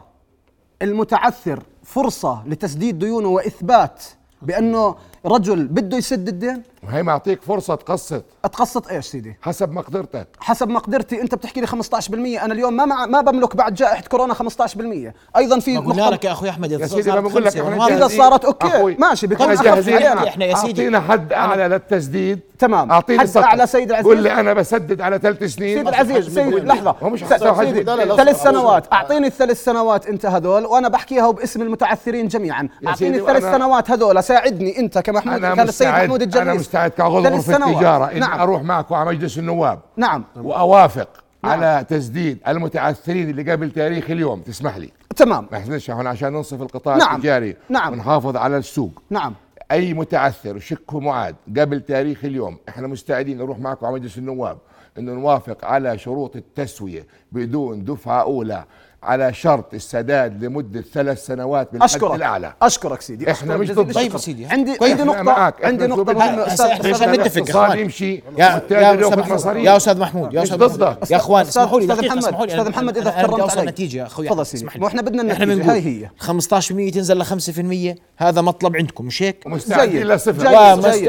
المتعثر 0.82 1.64
فرصة 1.84 2.44
لتسديد 2.48 3.00
ديونه 3.00 3.28
وإثبات 3.30 4.04
بأنه 4.42 4.96
رجل 5.26 5.68
بده 5.68 5.98
يسد 5.98 6.28
الدين؟ 6.28 6.64
وهي 6.84 7.04
معطيك 7.04 7.42
فرصة 7.42 7.76
تقسط. 7.76 8.24
أتقسط 8.46 8.88
إيش 8.88 9.06
سيدي؟ 9.06 9.36
حسب 9.42 9.72
مقدرتك. 9.72 10.28
حسب 10.40 10.70
مقدرتي. 10.70 11.22
أنت 11.22 11.36
بتحكي 11.36 11.62
لي 11.62 11.68
15% 11.68 12.44
أنا 12.44 12.54
اليوم 12.54 12.74
ما 12.74 12.86
مع 12.86 13.06
ما 13.06 13.22
بملك 13.22 13.56
بعد 13.56 13.74
جائحة 13.74 14.02
كورونا 14.02 14.34
15% 14.34 15.14
أيضا 15.38 15.60
في 15.60 15.78
قلنا 15.78 16.10
نقطة- 16.10 16.12
لك 16.12 16.26
يا 16.26 16.32
أخوي 16.32 16.50
أحمد 16.50 16.72
يا 16.72 16.88
سيدي 16.88 17.12
ما 17.12 17.20
بقول 17.20 17.46
لك 17.46 17.58
جاهزين. 17.58 18.18
صارت 18.18 18.46
okay، 18.46 18.68
أخوي، 18.68 18.96
ماشي، 18.96 19.28
بكون 19.28 19.54
إحنا 19.54 20.46
يا 20.46 20.56
سيدي. 20.56 20.82
أعطينا 20.82 21.00
حد 21.00 21.34
أعلى 21.34 21.68
للتسديد. 21.68 22.40
تمام. 22.60 22.92
اعطيني 22.92 23.20
حد. 23.20 23.38
أعلى 23.38 23.68
سيد 23.68 23.90
العزيز. 23.90 24.08
قول 24.08 24.24
لي 24.24 24.32
أنا 24.34 24.54
بسدد 24.54 25.02
على 25.02 25.20
ثلاث 25.20 25.44
سنين. 25.44 25.78
سيدي 25.78 25.90
العزيز 25.90 26.26
سيدي 26.26 26.56
مدين. 26.56 26.68
لحظة. 26.68 26.96
هو 27.04 27.10
مش 27.10 27.20
سيدي،. 27.20 27.84
ثلاث 28.16 28.44
سنوات. 28.44 28.94
أعطيني 28.94 29.28
الثلاث 29.28 29.64
سنوات 29.64 30.08
أنت 30.08 30.26
هذول 30.26 30.66
وأنا 30.66 30.88
بحكيها 30.88 31.32
باسم 31.32 31.62
المتعثرين 31.62 32.28
جميعا. 32.28 32.70
سيدي 32.96 33.20
الثلاث 33.20 33.44
سنوات 33.44 33.92
هذول 33.92 34.24
ساعدني 34.24 34.80
كمحمود 35.08 35.34
أنا 35.34 35.56
كان 35.56 35.67
السيد 35.67 35.88
مستعد. 35.88 36.04
محمود 36.04 36.22
الجليس 36.22 36.41
أنا 36.41 36.54
مستعد 36.54 36.91
كعضو 36.91 37.20
غرفه. 37.20 37.58
التجارة. 37.58 38.12
اني 38.12 38.20
نعم. 38.20 38.39
أروح 38.39 38.63
معكم 38.63 38.96
على 38.96 39.10
مجلس 39.10 39.38
النواب. 39.38 39.80
نعم. 39.98 40.24
وأوافق 40.36 41.10
نعم. 41.43 41.54
على 41.54 41.86
تسديد 41.89 42.39
المتعثرين 42.48 43.30
اللي 43.30 43.52
قبل 43.52 43.72
تاريخ 43.72 44.10
اليوم. 44.10 44.41
تسمح 44.41 44.78
لي. 44.78 44.91
تمام. 45.15 45.48
ما 45.52 45.58
إحنا 45.58 45.80
هون 45.89 46.08
عشان 46.08 46.34
ننصف 46.34 46.62
القطاع 46.62 46.98
نعم. 46.98 47.15
التجاري 47.15 47.56
نعم. 47.70 47.93
ونحافظ 47.93 48.36
على 48.36 48.58
السوق. 48.58 49.02
نعم. 49.10 49.34
أي 49.72 49.93
متعثر 49.93 50.56
وشكه 50.56 51.00
معاد 51.00 51.36
قبل 51.58 51.82
تاريخ 51.82 52.26
اليوم 52.26 52.58
إحنا 52.70 52.88
مستعدين 52.88 53.38
نروح 53.38 53.60
معكم 53.60 53.86
على 53.86 53.96
مجلس 53.96 54.17
النواب 54.17 54.58
إنه 54.98 55.12
نوافق 55.13 55.65
على 55.65 55.98
شروط 55.98 56.36
التسوية 56.36 57.08
بدون 57.32 57.84
دفعة 57.84 58.22
أولى. 58.22 58.63
على 59.04 59.34
شرط 59.34 59.74
السداد 59.74 60.44
لمدة 60.44 60.84
ثلاث 60.94 61.26
سنوات 61.26 61.72
بالحد 61.72 61.90
أشكرك 61.90 62.16
الأعلى 62.16 62.54
أشكرك 62.62 63.02
سيدي 63.02 63.32
إحنا 63.32 63.56
أشكرك 63.56 63.70
مش 63.70 63.72
ضد. 63.72 63.94
طيب 63.94 64.18
سيدي. 64.18 64.46
عندي. 64.46 64.78
عندي 64.82 65.04
معك. 65.04 65.66
عندي 65.66 65.88
بدنا؟ 65.88 66.30
إحنا 66.30 66.54
أستاذ 66.54 66.94
عشان 66.94 67.50
إخوان. 67.50 67.80
يمشي 67.80 68.24
يا 68.38 68.62
يا 68.72 68.98
أستاذ 68.98 69.20
محمود 69.20 69.58
يا 69.64 69.78
أستاذ 69.78 70.00
محمود 70.00 70.34
يا 70.34 70.44
أستاذ 70.44 71.16
أخوان 71.16 71.46
اسمحوا 71.46 71.80
لي 71.80 71.86
أستاذ 71.86 71.98
دقيقه 71.98 72.16
محمد، 72.16 72.50
أستاذ 72.50 72.70
محمد، 72.70 72.94
بدي 72.94 73.12
تكرمت 73.12 73.58
علي. 73.58 73.72
نتيجه 73.72 73.98
يا 73.98 74.06
أخوي 74.06 74.28
تفضل 74.28 74.46
سيدي. 74.46 74.66
ما 74.76 74.88
إحنا 74.88 75.02
بدنا 75.02 75.34
إحنا 75.34 75.44
النتيجة، 75.44 75.64
بنقول 75.64 75.72
هاي 75.72 76.04
هي. 76.04 76.10
15% 76.18 76.92
تنزل 76.92 77.18
ل 77.18 77.26
5% 77.26 77.96
هذا 78.18 78.42
مطلب 78.42 78.76
عندكم 78.76 79.06
مش 79.06 79.24
هيك؟ 79.24 79.44
ومستعدين 79.46 79.92
جيد. 79.92 80.06
لصفر. 80.06 80.48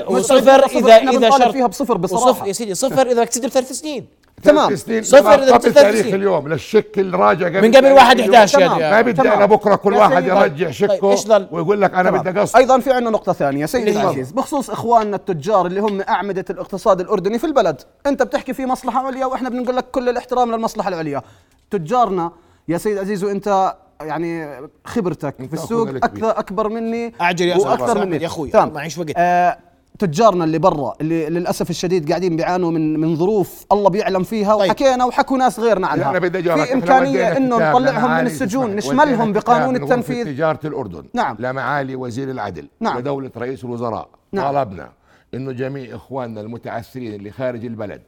وصفر 0.08 0.64
مستعدين. 0.64 0.86
إذا 0.86 0.96
إذا 0.96 1.30
شرط 1.30 1.52
فيها 1.52 1.66
بصفر 1.66 1.96
بصراحة. 1.96 2.30
وصفر 2.30 2.46
يا 2.46 2.52
سيدي 2.52 2.74
صفر 2.74 3.06
إذا 3.06 3.22
بدك 3.22 3.28
تسد 3.28 3.46
بثلاث 3.46 3.72
سنين 3.72 4.06
تمام 4.42 4.76
سنين 4.76 5.02
صفر 5.02 5.40
قبل 5.52 5.72
تاريخ 5.72 6.00
سنين. 6.02 6.14
اليوم 6.14 6.48
للشك 6.48 6.98
الراجع 6.98 7.46
قبل 7.46 7.62
من 7.62 7.68
قبل 7.68 7.72
تاريخ 7.72 7.96
واحد 7.96 8.18
اليوم. 8.18 8.34
11 8.34 8.58
تمام. 8.58 8.80
يا 8.80 8.90
ما 8.90 9.00
بدي 9.00 9.12
تمام. 9.12 9.32
أنا 9.32 9.46
بكرة 9.46 9.74
كل 9.74 9.94
واحد. 9.94 10.24
يرجع 10.24 10.40
طيب، 10.40 10.70
شكه 10.70 11.14
ضل؟ 11.14 11.48
ويقول 11.50 11.82
لك 11.82 11.94
أنا. 11.94 12.10
بدي 12.10 12.40
اقسط 12.40 12.56
أيضا 12.56 12.78
في 12.80 12.92
عندنا 12.92 13.10
نقطة 13.10 13.32
ثانية 13.32 13.66
سيدي 13.66 13.90
اللي؟ 13.90 14.02
العزيز 14.02 14.30
بخصوص 14.32 14.70
إخواننا 14.70 15.16
التجار 15.16 15.66
اللي 15.66 15.80
هم 15.80 16.00
أعمدة 16.00 16.44
الاقتصاد 16.50 17.00
الأردني 17.00 17.38
في 17.38 17.46
البلد 17.46 17.80
أنت 18.06 18.22
بتحكي 18.22 18.54
في 18.54 18.66
مصلحة 18.66 19.06
عليا 19.06 19.26
وإحنا 19.26 19.48
بنقول 19.48 19.76
لك 19.76 19.90
كل 19.90 20.08
الاحترام 20.08 20.52
للمصلحة 20.52 20.88
العليا 20.88 21.22
تجارنا 21.70 22.32
يا 22.68 22.78
سيد 22.78 22.98
عزيز 22.98 23.24
وانت 23.24 23.74
يعني 24.00 24.60
خبرتك 24.84 25.34
في 25.36 25.54
السوق. 25.54 25.88
أكثر 25.88 26.30
اكبر 26.30 26.68
مني 26.68 27.14
أعجل 27.20 27.48
يا 27.48 27.56
وأكثر 27.56 28.06
مني 28.06 28.22
يا 28.22 28.30
تمام. 28.52 28.72
معيش 28.72 28.98
وقت. 28.98 29.12
آه 29.16 29.58
تجارنا 29.98 30.44
اللي 30.44 30.58
برا 30.58 30.94
اللي 31.00 31.30
للأسف 31.30 31.70
الشديد 31.70 32.08
قاعدين 32.08 32.36
بيعانوا 32.36 32.70
من 32.70 33.00
من 33.00 33.16
ظروف 33.16 33.66
الله 33.72 33.90
بيعلم 33.90 34.22
فيها 34.22 34.56
طيب. 34.56 34.70
وحكينا 34.70 35.04
وحكوا 35.04 35.38
ناس 35.38 35.60
غيرنا 35.60 35.86
عنها 35.86 36.10
أنا 36.10 36.18
بدي. 36.18 36.42
في 36.42 36.72
إمكانية 36.74 37.36
إنه 37.36 37.56
نطلعهم 37.56 38.10
من 38.10 38.26
السجون 38.26 38.76
نشملهم 38.76 39.32
بقانون 39.32 39.76
التنفيذ 39.76 40.24
تجارة 40.24 40.60
الأردن 40.64 41.04
نعم. 41.14 41.36
لمعالي 41.38 41.96
وزير 41.96 42.30
العدل 42.30 42.68
نعم. 42.80 42.96
ودولة 42.96 43.30
رئيس 43.36 43.64
الوزراء 43.64 44.08
نعم. 44.32 44.52
طلبنا 44.52 44.92
إنه 45.34 45.52
جميع 45.52 45.96
إخواننا 45.96 46.40
المتعثرين 46.40 47.14
اللي 47.14 47.30
خارج 47.30 47.64
البلد 47.64 48.02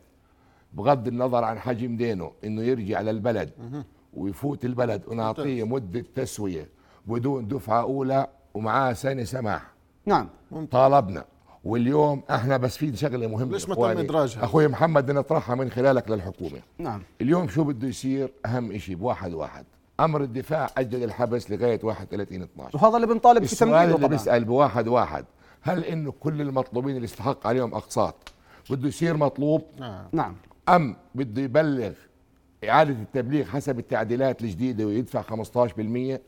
بغض 0.73 1.09
النظر 1.09 1.45
عن 1.45 1.59
حجم 1.59 1.97
دينه 1.97 2.33
إنه 2.45 2.63
يرجع 2.63 3.01
للبلد 3.01 3.51
ويفوت 4.15 4.65
البلد 4.65 5.03
ونعطيه 5.09 5.65
مدة 5.65 6.05
تسوية 6.15 6.69
بدون 7.07 7.49
دفعة 7.49 7.81
أولى 7.83 8.27
ومعاه 8.55 8.93
سنة 8.93 9.25
سماح 9.25 9.63
نعم 10.07 10.29
طالبنا 10.71 11.25
واليوم 11.65 12.23
إحنا 12.31 12.57
بس 12.57 12.77
في 12.77 12.97
شغلة 12.97 13.27
مهمة 13.27 13.53
ليش 13.53 13.69
ما. 13.69 13.75
تم 13.75 13.83
إدراجها؟ 13.83 14.45
أخوي 14.45 14.69
محمد 14.69 15.03
بدنا 15.05 15.21
نطرحها 15.21 15.55
من 15.55 15.71
خلالك 15.71 16.11
للحكومة. 16.11 16.61
نعم. 16.79 17.03
اليوم 17.21 17.49
شو 17.49 17.65
بده 17.65 17.89
يصير؟ 17.89 18.33
أهم 18.47 18.79
شيء 18.79 18.97
بواحد 18.97 19.33
واحد. 19.35 19.65
أمر 20.01 20.23
الدفاع 20.23 20.71
أجل 20.79 21.05
الحبس 21.05 21.51
لغاية 21.51 21.81
31 21.83 22.43
12 22.43 22.77
وهذا 22.77 22.97
اللي 22.97 23.07
بنطالب 23.07 23.45
في 23.45 23.53
السؤال 23.53 23.71
تنفيذه 23.71 23.85
اللي 23.85 23.97
طبعا. 23.97 24.09
بيسأل 24.09 24.45
بواحد 24.45 24.89
واحد 24.89 25.25
هل 25.63 25.85
إنه 25.85 26.13
كل 26.21 26.41
المطلوبين 26.41 26.97
اللي 26.97 27.05
استحق 27.05 27.47
عليهم 27.47 27.75
أقساط 27.75 28.33
بده 28.71 28.89
يصير 28.89 29.17
مطلوب؟ 29.17 29.63
نعم. 30.13 30.37
أم 30.69 30.97
بده 31.15 31.43
يبلغ 31.43 31.93
إعادة 32.69 32.93
التبليغ 32.93 33.45
حسب 33.45 33.79
التعديلات 33.79 34.43
الجديدة 34.43 34.85
ويدفع 34.85 35.23
15% 35.23 36.19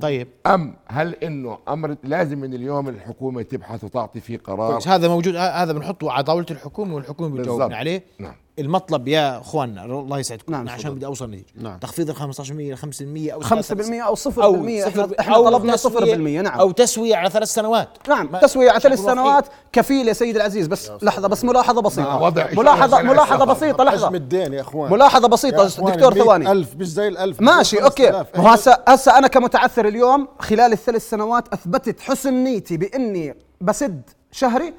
طيب. 0.00 0.28
أم 0.46 0.74
هل 0.86 1.14
إنه 1.14 1.58
أمر 1.68 1.96
لازم 2.04 2.38
من 2.38 2.54
اليوم 2.54 2.88
الحكومة 2.88 3.42
تبحث 3.42 3.84
وتعطي 3.84 4.20
فيه 4.20 4.38
قرار؟ 4.38 4.80
هذا 4.86 5.08
موجود 5.08 5.36
هذا 5.36 5.72
بنحطه 5.72 6.10
على 6.10 6.24
طاولة 6.24 6.46
الحكومة 6.50 6.94
والحكومة. 6.94 7.36
بتجاوبنا 7.38 7.76
عليه. 7.76 8.04
نعم. 8.18 8.34
المطلب 8.58 9.08
يا 9.08 9.40
اخواننا 9.40 9.84
الله 9.84 10.18
يسعدكم. 10.18 10.52
نعم، 10.52 10.64
نعم 10.64 10.74
عشان. 10.74 10.94
بدي 10.94 11.06
أوصل 11.06 11.30
نتيجه 11.30 11.44
نعم. 11.54 11.78
تخفيض 11.78 12.10
ال 12.10 12.16
15% 12.16 12.72
ل 12.72 12.76
5% 12.76 13.32
أو 13.32 13.40
5% 13.40 14.02
أو 14.02 14.14
0% 14.14 14.38
أو 14.38 15.08
إحنا 15.20 15.34
أو 15.36 15.44
طلبنا 15.44 15.76
0% 15.76 15.78
تسوية- 15.78 16.42
نعم. 16.42 16.58
أو 16.60 16.70
تسوية 16.70 17.16
على 17.16 17.30
ثلاث 17.30 17.48
سنوات. 17.48 17.88
نعم 18.08 18.36
تسوية 18.36 18.70
على 18.70 18.80
ثلاث 18.80 18.98
سنوات 19.00 19.44
كفيل 19.72 20.08
يا 20.08 20.12
سيدي 20.12 20.38
العزيز. 20.38 20.66
بس 20.66 20.90
لحظة 21.02 21.28
بس 21.28 21.44
ملاحظة 21.44 21.74
مع 21.82 21.88
بسيطة. 21.88 22.22
وضع 22.22 22.46
ملاحظة 22.56 22.96
20 22.96 23.00
سنة 23.02 23.12
ملاحظة 23.12 23.34
السفر. 23.44 23.66
بسيطة 23.66 23.84
لحظة. 23.84 24.06
حجم 24.06 24.14
الدين 24.14 24.52
يا 24.52 24.60
أخوان. 24.60 24.92
ملاحظة 24.92 25.28
بسيطة. 25.28 25.62
يا 25.62 25.66
إخوان، 25.66 25.92
دكتور 25.96 26.14
ثواني. 26.14 26.52
ألف 26.52 26.74
مش 26.76 26.88
زي 26.88 27.08
الألف. 27.08 27.40
ماشي 27.40 27.82
أوكي. 27.84 28.06
5000. 28.12 28.36
ما 28.36 28.42
هو 28.44 28.48
هسه 28.48 28.78
هسه 28.88 29.18
أنا 29.18 29.28
كمتعثر 29.28 29.88
اليوم 29.88 30.28
خلال 30.38 30.72
الثلاث 30.72 31.10
سنوات 31.10 31.48
أثبتت 31.48 32.00
حسن 32.00 32.34
نيتي 32.34 32.76
بإني 32.76 33.34
بسد 33.60 34.02
شهري 34.32 34.74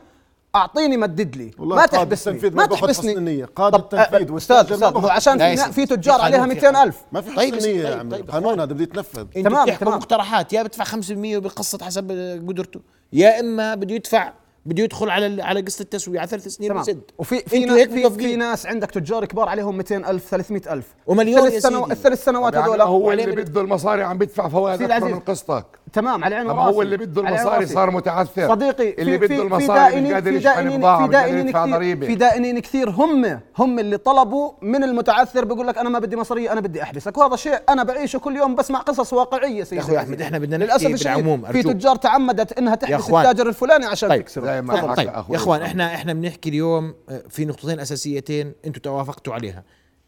أعطيني 0.55 0.97
مدد 0.97 1.35
لي. 1.35 1.51
والله 1.57 1.75
ما 1.75 1.85
تحبسني. 1.85 2.49
ما 2.49 2.65
تحبسني. 2.65 3.43
قاضي 3.43 3.77
طب 3.77 3.83
التنفيذ 3.83 4.29
أه، 4.29 4.33
والتاجر 4.33 4.37
أستاذ 4.37 4.73
أستاذ 4.73 4.97
هو 4.97 5.07
عشان 5.07 5.37
لا 5.37 5.55
في, 5.55 5.71
في 5.71 5.85
تجار 5.85 6.21
عليها 6.21 6.41
في 6.41 6.47
200 6.47 6.83
ألف. 6.83 6.97
ما 7.11 7.21
في 7.21 7.35
طيب، 7.35 7.55
حسن 7.55 7.63
طيب، 7.65 7.75
يا 7.75 7.95
عمي. 7.95 8.11
طيب، 8.11 8.31
قانون 8.31 8.59
هذا 8.59 8.73
بده 8.73 8.83
يتنفذ. 8.83 9.25
تمام، 9.25 9.69
تمام. 9.69 9.97
مقترحات 9.97 10.53
يا 10.53 10.63
بدفع 10.63 10.83
5% 10.83 11.37
وبقسط 11.37 11.83
حسب 11.83 12.11
قدرته. 12.47 12.79
يا 13.13 13.39
إما 13.39 13.75
بده 13.75 13.95
يدفع 13.95 14.33
بده 14.65 14.83
يدخل 14.83 15.09
على 15.09 15.43
على 15.43 15.61
قسط 15.61 15.81
التسويه 15.81 16.19
على 16.19 16.27
ثلاث 16.27 16.47
سنين 16.47 16.69
تمام 16.69 16.85
وفي 17.17 17.39
في 17.39 17.65
ناس 17.65 17.87
في. 17.87 18.09
في 18.09 18.35
ناس 18.35 18.65
عندك 18.65 18.91
تجار 18.91 19.25
كبار 19.25 19.49
عليهم 19.49 19.77
200 19.77 19.95
ألف 19.97 20.29
300 20.29 20.61
ألف 20.73 20.85
ومليون 21.07 21.37
الثلاث 21.37 21.53
يا 21.53 21.59
سنو... 21.59 21.85
الثلاث 21.91 22.23
سنوات 22.23 22.53
يعني 22.53 22.65
هذول 22.65 22.81
هو 22.81 23.11
اللي 23.11 23.25
بد- 23.25 23.49
بده 23.49 23.61
المصاري 23.61 24.03
عم 24.03 24.17
بدفع 24.17 24.47
فوائد 24.49 24.81
أكثر. 24.81 25.05
من 25.05 25.19
قسطك 25.19 25.65
تمام 25.93 26.23
على 26.23 26.35
وراسي 26.41 26.75
هو 26.75 26.81
اللي 26.81 26.97
بده 26.97 27.21
المصاري. 27.21 27.65
صار 27.65 27.91
متعثر 27.91 28.47
صديقي 28.47 28.89
اللي 29.01 29.19
في 29.19 29.25
بده 29.27 29.27
في 29.27 29.35
في 29.35 29.41
المصاري 29.41 29.79
دائنين 29.79 30.13
قادر 30.13 30.31
في 30.31 30.37
يشحن 30.37 30.79
دائنين 31.09 31.45
في 31.51 31.51
كثير 31.53 32.05
في 32.07 32.15
دائنين 32.15 32.59
كثير 32.59 32.89
هم 32.89 33.39
هم 33.57 33.79
اللي 33.79 33.97
طلبوا 33.97 34.51
من 34.61 34.83
المتعثر 34.83 35.45
بيقول 35.45 35.67
لك 35.67 35.77
أنا 35.77 35.89
ما 35.89 35.99
بدي 35.99 36.15
مصاريه 36.15 36.51
أنا 36.51 36.61
بدي 36.61 36.83
أحبسك 36.83 37.17
وهذا 37.17 37.35
شيء 37.35 37.59
أنا 37.69 37.83
بعيشه 37.83 38.19
كل 38.19 38.35
يوم 38.35 38.55
بسمع 38.55 38.79
قصص 38.79 39.13
واقعية 39.13 39.63
سيدي 39.63 39.75
يا 39.75 39.81
أخوي 39.81 39.97
أحمد، 39.97 40.21
إحنا 40.21 40.37
بدنا 40.39 40.57
نحكي 40.65 40.87
للأسف 40.87 41.03
بالعموم، 41.03 41.45
في. 41.45 41.63
تجار 41.63 41.95
تعمدت 41.95 42.57
إنها 42.57 42.75
تحبس. 42.75 43.09
التاجر 43.09 43.47
الفلاني 43.49 43.85
عشان 43.85 44.09
طيب. 44.09 44.21
تكسره 44.21 44.54
حكى 44.61 44.95
طيب 44.95 45.09
أخوي 45.09 45.35
يا 45.35 45.41
أخوان. 45.41 45.61
إحنا 45.61 45.95
إحنا 45.95 46.13
بنحكي 46.13 46.49
اليوم 46.49 46.93
آه، 47.09 47.23
في 47.29 47.45
نقطتين 47.45 47.79
أساسيتين 47.79 48.53
أنتم 48.65 48.81
توافقتوا 48.81 49.33
عليها. 49.33 49.63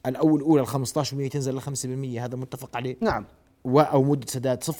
الأول 0.05 0.41
اولى 0.41 0.61
ال 0.61 0.67
15% 0.67 1.29
تنزل 1.31 1.55
ل 1.55 1.61
5% 1.61 2.19
هذا 2.21 2.35
متفق 2.35 2.75
عليه؟ 2.75 2.97
نعم. 3.01 3.25
و 3.63 3.79
أو 3.79 4.03
مدة 4.03 4.25
سداد 4.27 4.63
0% 4.63 4.71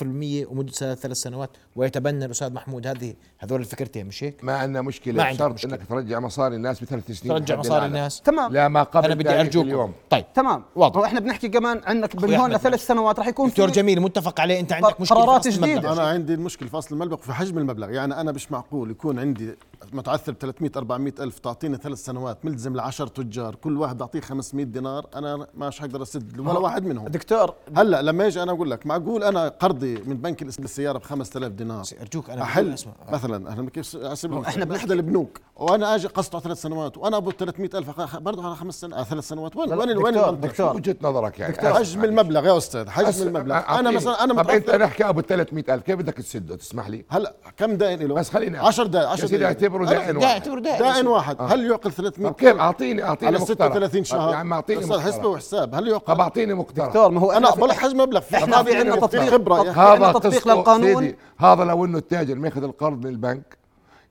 ومدة 0.52 0.72
سداد 0.72 0.98
ثلاث 0.98 1.18
سنوات 1.18 1.50
ويتبنى 1.76 2.26
الأستاذ 2.26 2.54
محمود 2.54 2.88
هذه 2.88 3.14
هذول 3.40 3.60
الفكرتين 3.60 4.06
مش 4.06 4.24
هيك؟ 4.24 4.44
ما 4.44 4.54
عندنا 4.58 4.82
مشكلة 4.82 5.24
ما 5.24 5.34
شرط 5.34 5.54
مشكلة. 5.54 5.74
إنك 5.74 5.88
ترجع 5.90 6.20
مصاري 6.20 6.56
الناس 6.56 6.84
بثلاث 6.84 7.12
سنين 7.12 7.34
ترجع 7.34 7.56
مصاري. 7.56 7.86
الناس 7.86 8.22
تمام 8.22 8.54
لا 8.54 8.68
ما 8.68 8.84
قبل 8.84 9.06
أنا 9.06 9.16
بدي 9.16 9.30
ذلك 9.30 9.40
أرجوكم 9.40 9.68
اليوم 9.68 9.94
طيب 10.10 10.26
تمام 10.34 10.64
واضح. 10.76 11.02
إحنا 11.02 11.20
بنحكي 11.20 11.50
كمان 11.50 11.82
عندك 11.86 12.24
من 12.24 12.34
هون 12.34 12.54
لثلاث 12.54 12.88
سنوات 12.88 13.20
رح 13.20 13.28
يكون 13.28 13.50
دكتور 13.50 13.68
في 13.68 13.74
جميل 13.74 14.02
متفق 14.02 14.40
عليه 14.40 14.60
أنت 14.60 14.74
عندك 14.74 15.02
مشكلة 15.02 15.22
قرارات. 15.22 15.48
المبلغ. 15.48 15.94
أنا 15.94 16.08
عندي 16.08 16.34
المشكلة 16.34 16.70
في 16.70 16.78
أصل 16.78 16.96
المبلغ 16.96 17.18
في 17.18 17.34
حجم 17.34 17.58
المبلغ 17.58 17.92
يعني 17.92 18.22
أنا 18.22 18.32
مش 18.32 18.52
معقول 18.52 18.92
يكون 18.92 19.20
عندي 19.20 19.56
متعثر 19.94 20.32
ب 20.32 20.36
300 20.40 20.72
400 20.78 21.14
ألف 21.20 21.40
تعطيني 21.40 21.78
ثلاث 21.78 22.06
سنوات 22.06 22.46
ملزم 22.46 22.76
ل 22.76 22.80
10 22.80 23.08
تجار 23.08 23.56
كل 23.56 23.78
واحد 23.78 24.02
أعطيه 24.02 24.20
500 24.20 24.66
دينار 24.66 25.06
أنا 25.16 25.48
مش 25.58 25.80
حقدر 25.80 26.02
أسد 26.02 26.40
ولا 26.40 26.60
واحد 26.60 26.86
منهم. 26.86 27.08
دكتور 27.08 27.54
هلأ 27.76 28.02
لما 28.02 28.28
أجي 28.28 28.44
أنا 28.44 28.52
أقول 28.52 28.72
لك 28.72 28.86
معقول 28.86 29.24
أنا 29.24 29.48
قرضي 29.48 29.96
من 29.96 30.18
بنك 30.18 30.42
السياره 30.42 30.98
ب 30.98 31.04
5000 31.04 31.52
دينار؟ 31.52 31.84
أرجوك 32.02 32.30
أنا 32.30 32.42
أحل 32.42 32.74
أسمع. 32.74 32.94
مثلا 33.10 33.50
أحنا 33.50 33.70
كيف 33.70 33.96
إحنا 34.36 34.66
باحدى 34.66 34.94
البنوك 34.94 35.40
وأنا 35.56 35.96
آجي 35.96 36.08
قسطه 36.08 36.40
ثلاث 36.40 36.62
سنوات 36.62 36.98
وأنا 36.98 37.18
أبو 37.18 37.32
300000 37.32 38.18
برضه 38.18 38.46
على 38.46 38.56
خمس 38.56 38.82
سنوات 38.82 39.08
ثلاث 39.08 39.28
سنوات. 39.28 39.56
وين 39.56 39.74
وين 39.74 39.98
وين 39.98 40.14
دكتور،؟ 40.14 40.34
دكتور. 40.34 40.76
وجهة 40.76 40.96
نظرك 41.02 41.40
يعني. 41.40 41.58
حجم 41.58 41.82
أسمع. 41.82 42.04
المبلغ 42.04 42.46
يا 42.46 42.58
أستاذ 42.58 42.90
حجم 42.90 43.28
المبلغ. 43.28 43.56
أنا. 43.56 43.92
مثلا 43.92 44.24
أنا 44.24 44.44
طب 44.44 44.50
أنت 44.50 44.70
نحكي 44.70 45.10
أبو 45.10 45.22
300000 45.22 45.84
كيف 45.84 45.96
بدك 45.96 46.14
تسده؟ 46.14 46.56
تسمح 46.56 46.90
لي؟ 46.90 47.06
هلأ 47.10 47.36
كم 47.58 47.74
دائن 47.76 48.08
له؟ 48.08 48.16
بس 48.16 48.30
خليني 48.30 48.58
10 48.58 48.88
دقائق 48.88 49.08
يا 49.08 49.12
10 49.12 49.28
سيدي 49.28 49.38
دقائق 49.38 49.58
اعتبره 49.68 49.86
دائن 49.86 50.18
واحد. 50.18 50.32
اعتبره 50.32 50.60
ده 50.60 50.80
دائن 50.80 51.08
واحد. 51.08 51.36
هل 51.40 51.66
يعقل 51.66 51.92
300 51.92 52.30
طب 52.30 52.36
كيف؟ 52.36 52.58
اعطيني 52.58 53.04
أعطيني 53.04 53.28
على 53.28 53.40
مقترح. 53.40 53.68
36 53.68 54.04
شهر. 54.04 54.32
يا 54.32 54.36
عم 54.36 54.54
اعطيني 54.54 54.82
أستاذ 54.82 55.00
حسبه 55.00 55.28
وحساب 55.28 55.76
هل 55.76 55.82
طب 55.82 55.88
يعقل 55.88 56.22
أعطيني 56.22 56.54
مقترح. 56.54 56.88
دكتور 56.88 57.12
ما 57.12 57.22
هو 57.22 57.32
أنا 57.32 57.50
إحنا 57.50 57.60
بقول 57.60 57.74
حجم 57.74 57.98
مبلغ 57.98 58.20
في 58.20 58.38
إحنا 58.38 58.64
في 58.64 58.78
عندنا 58.78 58.96
تطبيق 58.96 59.30
خبرة. 59.30 59.62
هذا 59.62 59.82
عندنا 59.82 60.12
تطبيق 60.12 60.48
للقانون. 60.48 61.14
هذا 61.38 61.64
لو 61.64 61.86
إنه 61.86 61.98
التاجر 61.98 62.36
ماخذ 62.36 62.64
القرض 62.64 63.06
من 63.06 63.08
البنك 63.08 63.58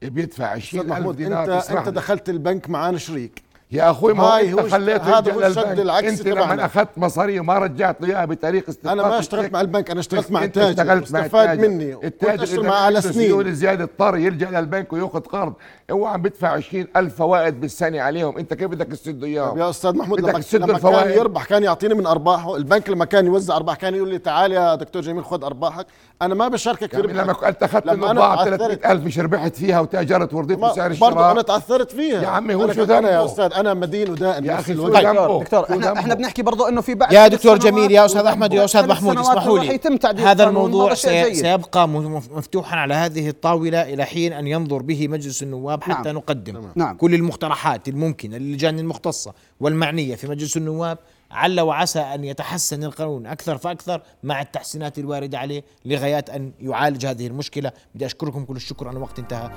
بيدفع 0.03 0.45
أستاذ 0.57 0.79
20000 0.79 0.87
محمود 0.87 1.17
دينار 1.17 1.43
انت 1.45 1.71
أنت. 1.71 1.89
دخلت 1.89 2.29
البنك 2.29 2.71
معانا 2.71 2.99
شريك. 2.99 3.43
يا 3.71 3.91
أخوي 3.91 4.15
ما 4.15 4.25
هاي 4.25 4.51
أنت 4.51 4.61
هو 4.61 4.69
خليته 4.69 5.19
هذا 5.19 5.33
هو 5.33 5.41
للبنك 5.41 5.79
العكسي 5.79 6.09
أنت 6.11 6.27
لما. 6.29 6.65
أخذت 6.65 6.89
مصاري 6.97 7.41
وما 7.41 7.59
رجعت 7.59 8.01
له 8.01 8.09
إياها 8.09 8.25
بطريقة 8.25 8.71
استثمار 8.71 8.93
أنا 8.93 9.03
ما 9.09 9.19
اشتغلت 9.19 9.53
مع 9.53 9.61
البنك 9.61 9.91
أنا 9.91 10.01
اشتغلت 10.01 10.31
مع 10.31 10.45
التاجر. 10.45 10.71
اشتغلت 10.71 11.13
مع 11.13 11.21
استفاد 11.21 11.49
التاجر. 11.51 11.69
مني. 11.69 11.93
التاجر 12.05 12.43
اشتغل 12.43 12.67
معه 12.67 12.81
على 12.81 13.01
سنين. 13.01 13.13
سيوله 13.15 13.51
زياده 13.51 13.85
اضطر 13.85 14.17
يلجا 14.17 14.51
للبنك 14.51 14.93
ويأخذ 14.93 15.21
قرض. 15.21 15.53
هو 15.91 16.07
عم 16.07 16.23
بدفع 16.23 16.49
20000 16.49 17.15
فوائد 17.17 17.61
بالسنه 17.61 18.01
عليهم. 18.01 18.39
أنت 18.39 18.55
كيف 18.55 18.71
بدك 18.71 18.87
تسده 18.87 19.13
طب 19.19 19.25
اياهم 19.25 19.59
يا 19.59 19.71
أستاذ 19.71 19.97
محمود 19.97 20.21
بدك 20.21 20.31
لما, 20.31 20.39
تسد 20.39 20.57
لما 20.57 20.67
كان 20.67 20.77
الفوائد. 20.77 21.17
يربح 21.17 21.45
كان 21.45 21.63
يعطيني 21.63 21.95
من 21.95 22.07
ارباحه 22.07 22.57
البنك 22.57 22.91
لما 22.91 23.05
كان 23.05 23.27
يوزع 23.27 23.57
أرباح 23.57 23.77
كان 23.77 23.95
يقول 23.95 24.09
لي 24.09 24.19
تعال 24.19 24.53
يا 24.53 24.75
دكتور 24.75 25.03
جميل 25.03 25.25
خذ 25.25 25.45
أرباحك. 25.45 25.87
أنا 26.23 26.35
ما 26.35 26.49
بشاركك 26.49 26.91
في 26.91 26.97
يعني 27.01 27.13
لما 27.13 27.49
انت 27.49 27.63
أخذت 27.63 27.87
لما 27.87 27.95
منه 27.97 28.11
أنا 28.11 28.21
بضاعه 28.21 28.37
تعثرت- 28.45 28.59
300000 28.59 29.05
مش 29.05 29.19
ربحت 29.19 29.57
فيها 29.57 29.81
وتأجرت 29.81 30.35
ورضيت 30.35 30.59
ما- 30.59 30.73
بسعر 30.73 30.89
برضه 31.01 31.17
أنا 31.31 31.41
الشراء 31.41 31.43
تعثرت 31.43 31.91
فيها. 31.93 32.23
يا 32.23 32.29
عمي 32.29 32.55
هو 32.55 32.73
شو 32.73 32.83
أنا 32.85 32.95
يا 32.95 33.01
ذنبه؟ 33.01 33.25
أستاذ. 33.25 33.53
أنا 33.57 33.75
مدين 33.75 34.11
ودائن 34.11 34.45
يا 34.45 34.59
الوقت. 34.69 34.97
ذنبه؟ 35.05 35.39
دكتور 35.41 35.67
شو 35.67 35.73
إحنا؟ 35.73 35.93
إحنا 35.99 36.15
بنحكي 36.15 36.43
برضه 36.43 36.69
إنه 36.69 36.81
في 36.81 36.95
بعد 36.95 37.13
يا 37.13 37.29
دكتور 37.29 37.59
جميل 37.59 37.91
يا 37.93 38.05
أستاذ 38.05 38.27
أحمد 38.27 38.53
يا 38.53 38.65
أستاذ 38.65 38.89
محمود 38.89 39.19
اسمحوا 39.19 39.59
لي 39.59 39.81
هذا 40.19 40.45
الموضوع 40.45 40.95
سي-. 40.95 41.35
سيبقى 41.35 41.89
مف- 41.89 42.33
مفتوحا 42.33 42.77
على 42.77 42.95
هذه 42.95 43.29
الطاولة 43.29 43.83
إلى 43.83 44.05
حين 44.05 44.33
أن 44.33 44.47
ينظر 44.47 44.83
به 44.83 45.09
مجلس 45.09 45.43
النواب 45.43 45.83
حتى 45.83 46.09
نعم. 46.09 46.17
نقدم 46.17 46.63
نعم. 46.75 46.97
كل 46.97 47.15
المقترحات 47.15 47.89
الممكنة 47.89 48.37
للجان 48.37 48.79
المختصة 48.79 49.33
والمعنية 49.61 50.15
في 50.15 50.27
مجلس 50.29 50.57
النواب 50.57 50.99
عل 51.31 51.61
وعسى 51.61 52.01
أن 52.01 52.25
يتحسن 52.25 52.85
القانون 52.85 53.27
أكثر 53.27 53.59
فأكثر 53.59 54.03
مع 54.23 54.43
التحسينات 54.43 54.99
الواردة 54.99 55.39
عليه 55.39 55.65
لغايات 55.85 56.31
أن 56.31 56.53
يعالج 56.61 57.07
هذه 57.07 57.27
المشكلة 57.27 57.73
بدي 57.95 58.07
أشكركم 58.07 58.45
كل 58.45 58.57
الشكر 58.57 58.91
أنا 58.91 58.99
وقت 58.99 59.19
انتهى 59.19 59.51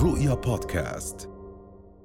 رؤيا 0.00 0.34
بودكاست. 0.34 1.28